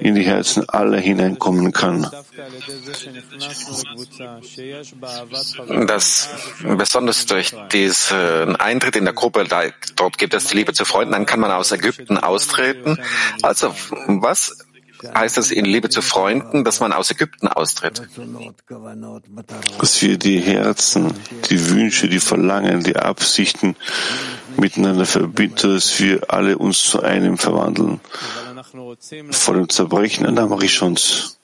[0.01, 2.09] in die Herzen aller hineinkommen kann.
[5.87, 6.29] Das
[6.63, 9.65] besonders durch diesen Eintritt in der Gruppe, da,
[9.97, 12.99] dort gibt es die Liebe zu Freunden, dann kann man aus Ägypten austreten.
[13.43, 13.75] Also
[14.07, 14.65] was
[15.15, 18.03] heißt das in Liebe zu Freunden, dass man aus Ägypten austritt?
[19.79, 21.13] Dass wir die Herzen,
[21.51, 23.77] die Wünsche, die Verlangen, die Absichten
[24.57, 28.01] miteinander verbinden, dass wir alle uns zu einem verwandeln.
[29.31, 31.39] Vor dem Zerbrechen einer Marichons.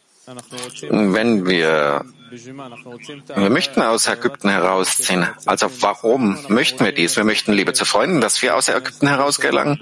[0.91, 5.27] Wenn wir wir möchten aus Ägypten herausziehen.
[5.47, 7.17] Also warum möchten wir dies?
[7.17, 9.81] Wir möchten Liebe zu Freunden, dass wir aus Ägypten herausgelangen?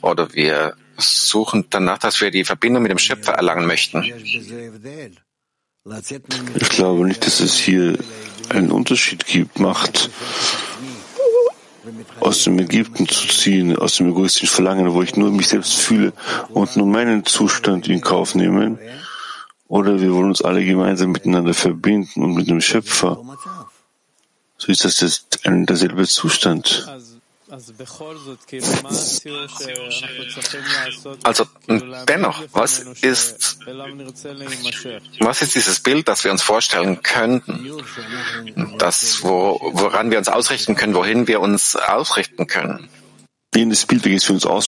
[0.00, 4.02] Oder wir suchen danach, dass wir die Verbindung mit dem Schöpfer erlangen möchten?
[6.54, 7.98] Ich glaube nicht, dass es hier
[8.50, 10.10] einen Unterschied gibt, Macht
[12.20, 16.12] aus dem Ägypten zu ziehen, aus dem egoistischen Verlangen, wo ich nur mich selbst fühle
[16.50, 18.78] und nur meinen Zustand in Kauf nehmen,
[19.68, 23.22] oder wir wollen uns alle gemeinsam miteinander verbinden und mit dem Schöpfer.
[24.56, 26.86] So ist das jetzt ein derselbe Zustand.
[31.22, 31.44] Also
[32.06, 33.58] dennoch, was ist,
[35.20, 37.70] was ist dieses Bild, das wir uns vorstellen könnten,
[38.78, 42.88] das, wo, woran wir uns ausrichten können, wohin wir uns ausrichten können?
[43.54, 44.67] Jenes Bild, welches wir uns aus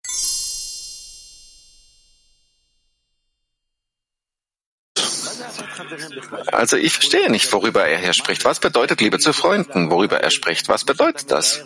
[6.55, 8.45] Also ich verstehe nicht, worüber er hier spricht.
[8.45, 10.69] Was bedeutet Liebe zu Freunden, worüber er spricht?
[10.69, 11.63] Was bedeutet das?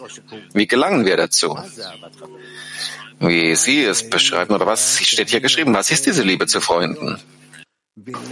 [0.53, 1.59] Wie gelangen wir dazu?
[3.21, 5.75] Wie Sie es beschreiben oder was steht hier geschrieben?
[5.75, 7.19] Was ist diese Liebe zu Freunden?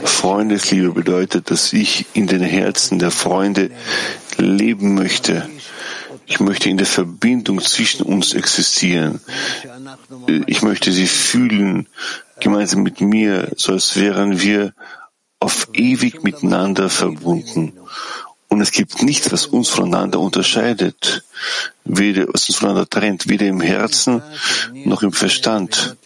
[0.05, 3.71] Freundesliebe bedeutet, dass ich in den Herzen der Freunde
[4.39, 5.49] leben möchte.
[6.27, 9.21] Ich möchte in der Verbindung zwischen uns existieren.
[10.47, 11.89] Ich möchte sie fühlen,
[12.41, 14.73] gemeinsam mit mir, so als wären wir
[15.47, 17.73] auf ewig miteinander verbunden.
[18.49, 21.23] Und es gibt nichts, was uns voneinander unterscheidet,
[21.85, 24.23] weder, was uns voneinander trennt, weder im Herzen
[24.73, 25.97] noch im Verstand.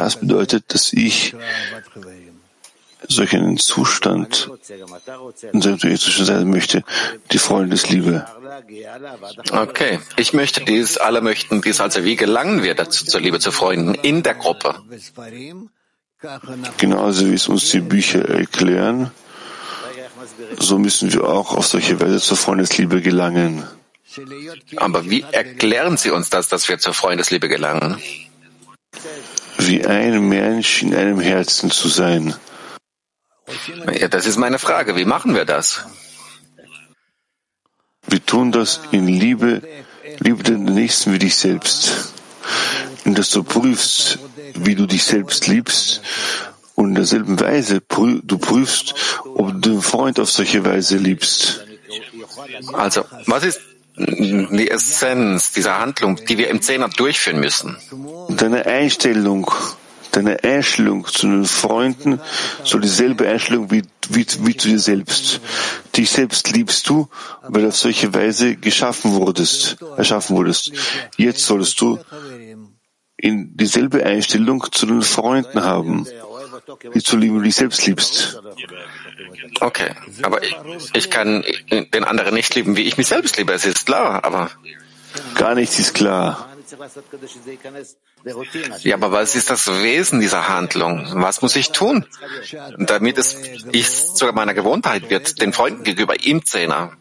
[0.00, 1.36] Das bedeutet, dass ich
[3.06, 4.50] solch einen Zustand
[5.52, 6.82] in seinem Zustand sein möchte,
[7.30, 8.26] die Freundesliebe.
[9.52, 13.52] Okay, ich möchte dies, alle möchten dies, also wie gelangen wir dazu zur Liebe zu
[13.52, 14.74] Freunden in der Gruppe?
[16.78, 19.10] Genauso wie es uns die Bücher erklären,
[20.58, 23.64] so müssen wir auch auf solche Weise zur Freundesliebe gelangen.
[24.76, 28.00] Aber wie erklären Sie uns das, dass wir zur Freundesliebe gelangen?
[29.58, 32.34] Wie ein Mensch in einem Herzen zu sein.
[33.92, 34.96] Ja, das ist meine Frage.
[34.96, 35.84] Wie machen wir das?
[38.06, 39.62] Wir tun das in Liebe,
[40.18, 42.12] liebe den Nächsten wie dich selbst.
[43.04, 44.18] Und dass du prüfst,
[44.54, 46.00] wie du dich selbst liebst
[46.74, 48.94] und in derselben Weise du prüfst,
[49.24, 51.64] ob du den Freund auf solche Weise liebst.
[52.72, 53.60] Also, was ist
[53.96, 57.76] die Essenz dieser Handlung, die wir im Zehner durchführen müssen?
[58.28, 59.48] Deine Einstellung,
[60.10, 62.20] deine Einstellung zu den Freunden
[62.64, 65.40] soll dieselbe Einstellung wie, wie, wie zu dir selbst.
[65.96, 67.08] Dich selbst liebst du,
[67.46, 70.72] weil du auf solche Weise geschaffen wurdest, erschaffen wurdest.
[71.16, 72.00] Jetzt solltest du
[73.24, 76.06] in dieselbe Einstellung zu den Freunden haben,
[76.92, 78.38] wie zu lieben, wie du dich selbst liebst.
[79.60, 80.54] Okay, aber ich,
[80.92, 83.54] ich kann den anderen nicht lieben, wie ich mich selbst liebe.
[83.54, 84.50] Es ist klar, aber
[85.36, 86.50] gar nichts ist klar.
[88.82, 91.08] Ja, aber was ist das Wesen dieser Handlung?
[91.14, 92.04] Was muss ich tun,
[92.76, 93.38] damit es
[93.72, 96.92] ich zu meiner Gewohnheit wird, den Freunden gegenüber im Zehner?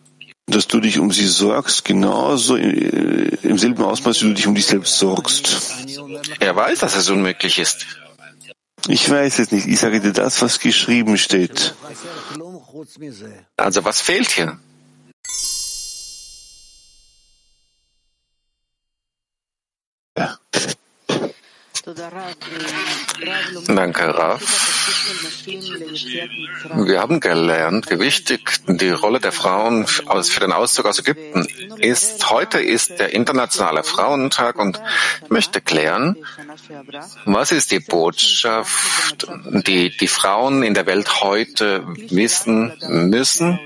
[0.48, 4.66] Dass du dich um sie sorgst, genauso im selben Ausmaß, wie du dich um dich
[4.66, 5.62] selbst sorgst.
[6.40, 7.86] Er weiß, dass es unmöglich ist.
[8.88, 9.68] Ich weiß es nicht.
[9.68, 11.74] Ich sage dir das, was geschrieben steht.
[13.56, 14.60] Also was fehlt hier?
[23.68, 24.42] Danke, Rav.
[26.76, 31.46] Wir haben gelernt, wie wichtig die Rolle der Frauen für den Auszug aus Ägypten
[31.80, 32.30] ist.
[32.30, 34.82] Heute ist der internationale Frauentag und
[35.24, 36.16] ich möchte klären,
[37.26, 39.28] was ist die Botschaft,
[39.68, 43.60] die die Frauen in der Welt heute wissen müssen,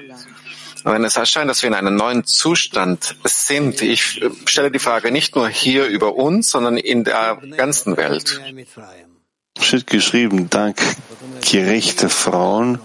[0.94, 5.36] wenn es erscheint, dass wir in einem neuen Zustand sind, ich stelle die Frage nicht
[5.36, 8.42] nur hier über uns, sondern in der ganzen Welt.
[9.60, 10.78] Steht geschrieben, dank
[11.42, 12.80] gerechter Frauen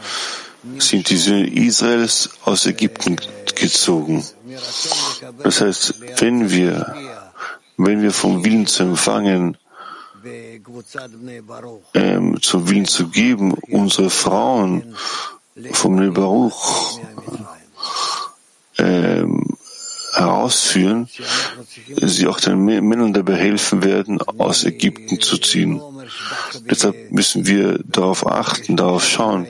[0.78, 3.16] sind die Söhne Israels aus Ägypten
[3.54, 4.24] gezogen.
[5.42, 6.94] Das heißt, wenn wir,
[7.76, 9.56] wenn wir vom Willen zu empfangen,
[11.94, 14.94] ähm, zum Willen zu geben, unsere Frauen
[15.72, 17.00] vom Baruch
[18.82, 19.56] ähm,
[20.14, 21.08] herausführen,
[22.02, 25.80] sie auch den Männern dabei helfen werden, aus Ägypten zu ziehen.
[26.70, 29.46] Deshalb müssen wir darauf achten, darauf schauen.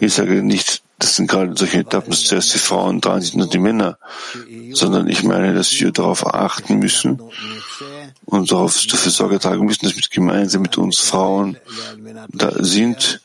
[0.00, 3.58] Ich sage nicht, das sind gerade solche Etappen, zuerst die Frauen dran sind und die
[3.58, 3.98] Männer,
[4.72, 7.20] sondern ich meine, dass wir darauf achten müssen
[8.24, 11.56] und darauf dafür Sorge tragen müssen, dass wir gemeinsam mit uns Frauen
[12.28, 13.20] da sind,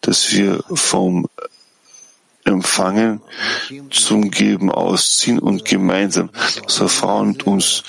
[0.00, 1.28] dass wir vom
[2.44, 3.20] empfangen,
[3.90, 6.30] zum Geben ausziehen und gemeinsam,
[6.64, 7.82] dass Frauen mit uns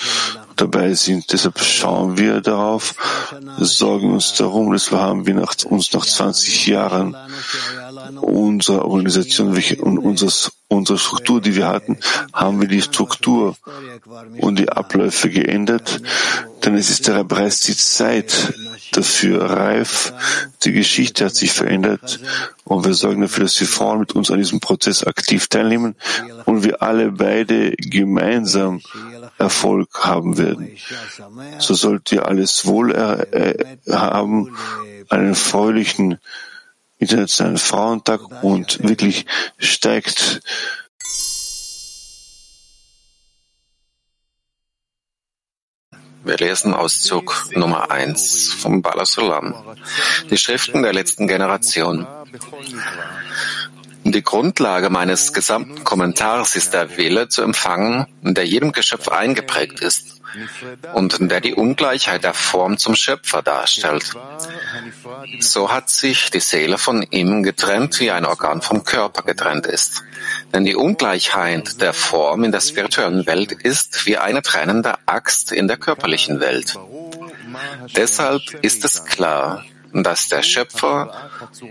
[0.56, 1.32] dabei sind.
[1.32, 2.94] Deshalb schauen wir darauf,
[3.58, 7.16] sorgen uns darum, dass wir haben wir nach, uns nach 20 Jahren
[8.20, 11.98] unserer Organisation welche, und unseres, unsere Struktur, die wir hatten,
[12.32, 13.56] haben wir die Struktur
[14.38, 16.00] und die Abläufe geändert,
[16.64, 18.54] denn es ist bereits die Zeit
[18.96, 20.12] dafür reif.
[20.64, 22.20] Die Geschichte hat sich verändert
[22.64, 25.96] und wir sorgen dafür, dass die Frauen mit uns an diesem Prozess aktiv teilnehmen
[26.44, 28.80] und wir alle beide gemeinsam
[29.38, 30.70] Erfolg haben werden.
[31.58, 34.56] So sollt ihr alles wohl äh, haben,
[35.08, 36.18] einen fröhlichen
[36.98, 39.26] Internationalen Frauentag und wirklich
[39.58, 40.40] steigt
[46.24, 49.54] Wir lesen Auszug Nummer eins vom Balasulam.
[50.30, 52.06] Die Schriften der letzten Generation.
[54.04, 60.13] Die Grundlage meines gesamten Kommentars ist der Wille zu empfangen, der jedem Geschöpf eingeprägt ist
[60.94, 64.12] und der die Ungleichheit der Form zum Schöpfer darstellt.
[65.40, 70.02] So hat sich die Seele von ihm getrennt, wie ein Organ vom Körper getrennt ist.
[70.52, 75.68] Denn die Ungleichheit der Form in der spirituellen Welt ist wie eine trennende Axt in
[75.68, 76.78] der körperlichen Welt.
[77.96, 79.64] Deshalb ist es klar,
[80.02, 81.30] dass der Schöpfer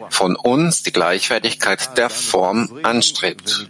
[0.09, 3.69] von uns die Gleichwertigkeit der Form anstrebt,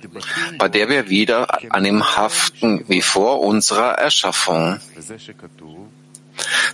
[0.58, 4.80] bei der wir wieder an ihm haften wie vor unserer Erschaffung.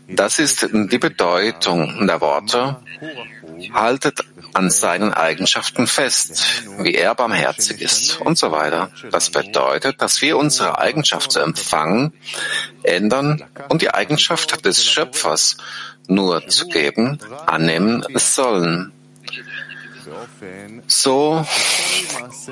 [0.08, 2.78] Das ist die Bedeutung der Worte.
[3.74, 4.24] Haltet
[4.54, 8.92] an seinen Eigenschaften fest, wie er barmherzig ist und so weiter.
[9.12, 12.14] Das bedeutet, dass wir unsere Eigenschaft zu empfangen,
[12.84, 15.58] ändern und die Eigenschaft des Schöpfers
[16.08, 18.92] nur zu geben, annehmen sollen.
[20.88, 21.46] So,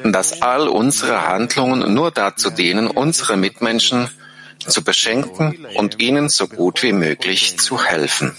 [0.03, 4.09] dass all unsere Handlungen nur dazu dienen, unsere Mitmenschen
[4.67, 8.35] zu beschenken und ihnen so gut wie möglich zu helfen.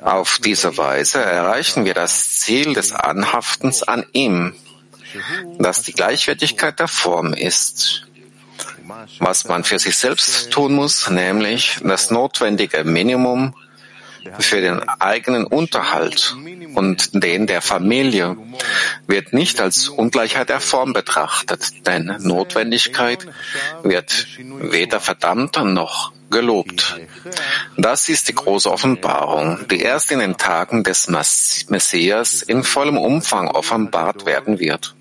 [0.00, 4.54] Auf diese Weise erreichen wir das Ziel des Anhaftens an ihm,
[5.58, 8.06] das die Gleichwertigkeit der Form ist.
[9.18, 13.54] Was man für sich selbst tun muss, nämlich das notwendige Minimum
[14.38, 16.36] für den eigenen Unterhalt
[16.74, 18.36] und den der Familie
[19.06, 23.26] wird nicht als Ungleichheit der Form betrachtet, denn Notwendigkeit
[23.82, 27.00] wird weder verdammt noch gelobt.
[27.76, 31.08] Das ist die große Offenbarung, die erst in den Tagen des
[31.68, 34.94] Messias in vollem Umfang offenbart werden wird.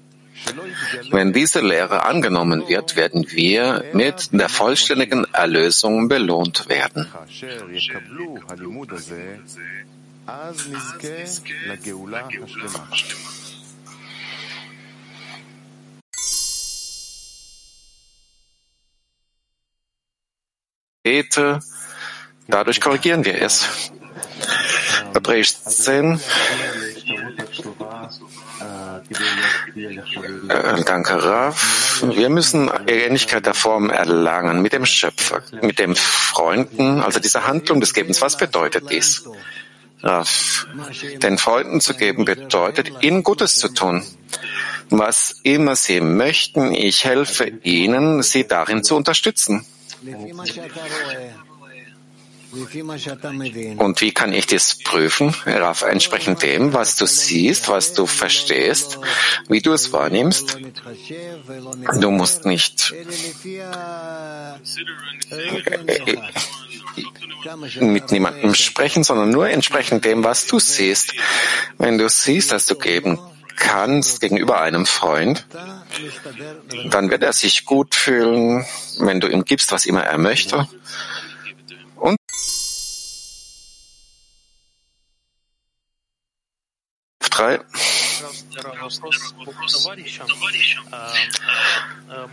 [1.11, 7.07] Wenn diese Lehre angenommen wird, werden wir mit der vollständigen Erlösung belohnt werden.
[22.47, 23.91] Dadurch korrigieren wir es.
[25.13, 26.19] Hebräisch 10.
[30.49, 32.03] Äh, danke, Raf.
[32.03, 37.79] Wir müssen Ähnlichkeit der Form erlangen mit dem Schöpfer, mit dem Freunden, also diese Handlung
[37.79, 38.21] des Gebens.
[38.21, 39.23] Was bedeutet dies?
[40.01, 40.67] Raf.
[41.21, 44.03] Den Freunden zu geben bedeutet, ihnen Gutes zu tun.
[44.89, 49.65] Was immer sie möchten, ich helfe ihnen, sie darin zu unterstützen.
[53.77, 55.33] Und wie kann ich das prüfen?
[55.45, 58.99] Raff, entsprechend dem, was du siehst, was du verstehst,
[59.47, 60.57] wie du es wahrnimmst.
[61.99, 62.93] Du musst nicht
[67.79, 71.13] mit niemandem sprechen, sondern nur entsprechend dem, was du siehst.
[71.77, 73.19] Wenn du siehst, dass du geben
[73.55, 75.45] kannst gegenüber einem Freund,
[76.89, 78.65] dann wird er sich gut fühlen,
[78.99, 80.67] wenn du ihm gibst, was immer er möchte.
[81.95, 82.17] Und
[87.42, 87.60] drei.
[88.80, 90.26] вопрос, вопрос товарищам.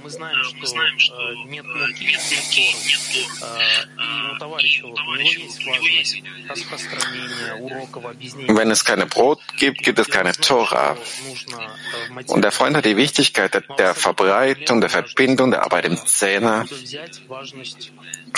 [0.04, 2.22] Мы знаем, что нет муки, нет
[2.56, 3.26] Торы.
[3.98, 8.54] И у товарища, вот, у него есть важность распространения уроков, объяснения.
[8.54, 10.98] Wenn es keine Brot gibt, gibt es keine Tora.
[12.28, 16.66] Und der Freund hat die Wichtigkeit der Verbreitung, der Verbindung, der Arbeit im Zähne.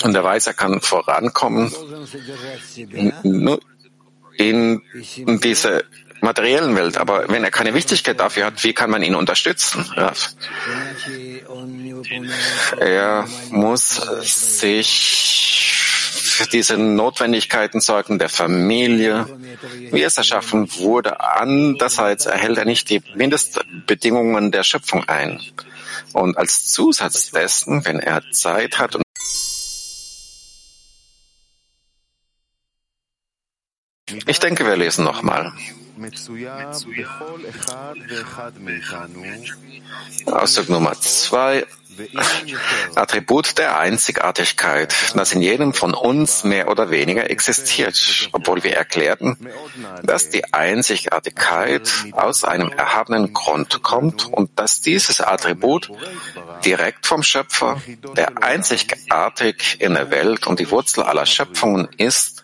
[0.03, 1.71] Und der weiß, er kann vorankommen
[3.23, 3.59] nur
[4.38, 4.81] in
[5.41, 5.85] diese
[6.22, 6.96] materiellen Welt.
[6.96, 9.84] Aber wenn er keine Wichtigkeit dafür hat, wie kann man ihn unterstützen?
[12.78, 14.00] Er muss
[14.60, 15.72] sich
[16.32, 19.26] für diese Notwendigkeiten sorgen der Familie,
[19.90, 21.20] wie es erschaffen wurde.
[21.20, 25.40] Andererseits erhält er nicht die Mindestbedingungen der Schöpfung ein.
[26.12, 29.01] Und als Zusatz dessen, wenn er Zeit hat und
[34.26, 35.52] ich denke, wir lesen nochmal.
[40.26, 41.66] Ausdruck Nummer zwei.
[42.94, 49.36] Attribut der Einzigartigkeit, das in jedem von uns mehr oder weniger existiert, obwohl wir erklärten,
[50.02, 55.90] dass die Einzigartigkeit aus einem erhabenen Grund kommt und dass dieses Attribut
[56.64, 57.80] direkt vom Schöpfer,
[58.16, 62.41] der einzigartig in der Welt und die Wurzel aller Schöpfungen ist,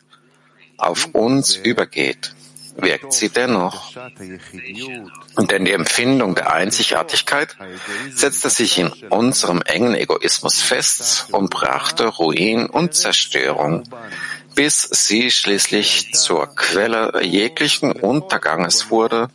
[0.78, 2.34] auf uns übergeht
[2.80, 3.92] wirkt sie dennoch.
[5.38, 7.56] Denn die Empfindung der Einzigartigkeit
[8.14, 13.82] setzte sich in unserem engen Egoismus fest und brachte Ruin und Zerstörung,
[14.54, 19.28] bis sie schließlich zur Quelle jeglichen Unterganges wurde,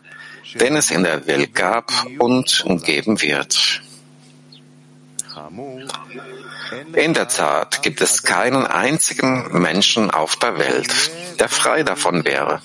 [0.55, 3.81] den es in der Welt gab und geben wird.
[6.93, 12.61] In der Tat gibt es keinen einzigen Menschen auf der Welt, der frei davon wäre.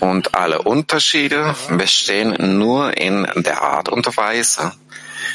[0.00, 4.72] Und alle Unterschiede bestehen nur in der Art und Weise,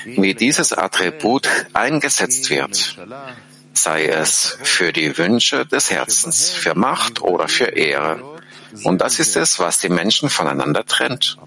[0.05, 2.97] wie dieses Attribut eingesetzt wird,
[3.73, 8.36] sei es für die Wünsche des Herzens, für Macht oder für Ehre,
[8.83, 11.37] Und das ist es, was die Menschen voneinander trennt.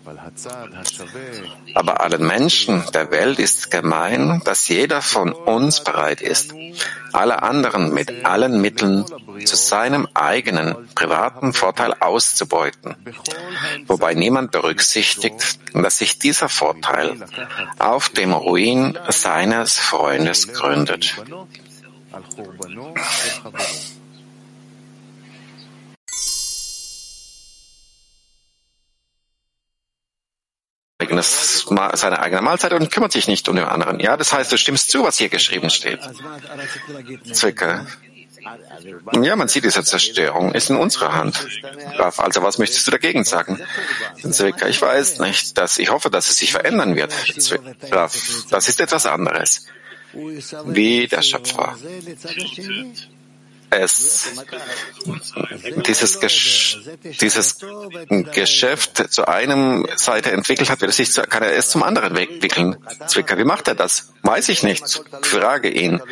[1.74, 6.54] Aber allen Menschen der Welt ist gemein, dass jeder von uns bereit ist,
[7.12, 9.04] alle anderen mit allen Mitteln
[9.44, 12.96] zu seinem eigenen privaten Vorteil auszubeuten,
[13.86, 17.16] wobei niemand berücksichtigt, dass sich dieser Vorteil
[17.78, 21.16] auf dem Ruin seines Freundes gründet.
[31.00, 34.00] Eigenes, seine eigene Mahlzeit und kümmert sich nicht um den anderen.
[34.00, 36.00] Ja, das heißt, du stimmst zu, was hier geschrieben steht.
[37.32, 37.86] Zwicke.
[39.12, 41.46] Ja, man sieht diese Zerstörung ist in unserer Hand.
[41.98, 43.60] Also was möchtest du dagegen sagen?
[44.30, 45.58] Zwicke, ich weiß nicht.
[45.58, 47.12] Dass, ich hoffe, dass es sich verändern wird.
[47.90, 48.16] Raf,
[48.50, 49.66] das ist etwas anderes.
[50.64, 51.76] Wie der Schöpfer
[53.70, 54.32] es
[55.86, 56.78] dieses, Gesch
[57.20, 57.58] dieses
[58.32, 62.16] Geschäft zu einem Seite entwickelt hat, wird es sich zu, kann er es zum anderen
[62.16, 62.76] entwickeln.
[63.06, 64.12] Zwicker, wie macht er das?
[64.22, 65.02] Weiß ich nicht.
[65.22, 66.02] Frage ihn.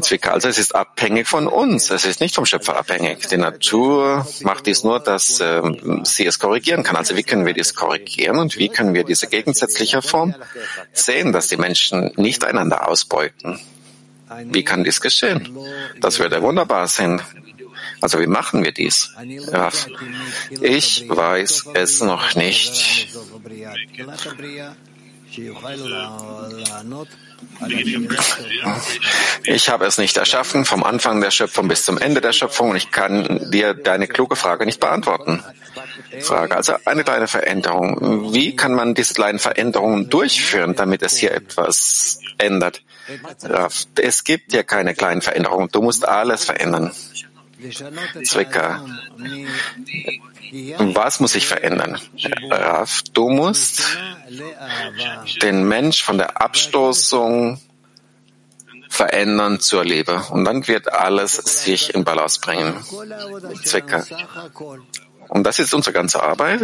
[0.00, 3.28] Zwicker, also es ist abhängig von uns, es ist nicht vom Schöpfer abhängig.
[3.28, 5.62] Die Natur macht dies nur, dass äh,
[6.02, 6.96] sie es korrigieren kann.
[6.96, 10.34] Also wie können wir dies korrigieren und wie können wir diese gegensätzliche Form
[10.92, 13.60] sehen, dass die Menschen nicht einander ausbeuten?
[14.44, 15.56] Wie kann dies geschehen?
[16.00, 17.20] Das würde wunderbar sein.
[18.00, 19.14] Also wie machen wir dies?
[20.60, 23.08] Ich weiß es noch nicht.
[29.44, 32.76] Ich habe es nicht erschaffen, vom Anfang der Schöpfung bis zum Ende der Schöpfung, und
[32.76, 35.42] ich kann dir deine kluge Frage nicht beantworten.
[36.20, 38.32] Frage, also eine kleine Veränderung.
[38.32, 42.82] Wie kann man diese kleinen Veränderungen durchführen, damit es hier etwas ändert?
[43.96, 45.68] Es gibt ja keine kleinen Veränderungen.
[45.70, 46.92] Du musst alles verändern.
[48.24, 48.84] Zwicker.
[50.78, 51.98] Was muss sich verändern?
[52.50, 53.82] Raf, du musst
[55.42, 57.60] den Mensch von der Abstoßung
[58.88, 60.22] verändern zur Liebe.
[60.30, 62.76] Und dann wird alles sich in Balance bringen.
[63.64, 64.04] Zwicker.
[65.28, 66.62] Und das ist unsere ganze Arbeit.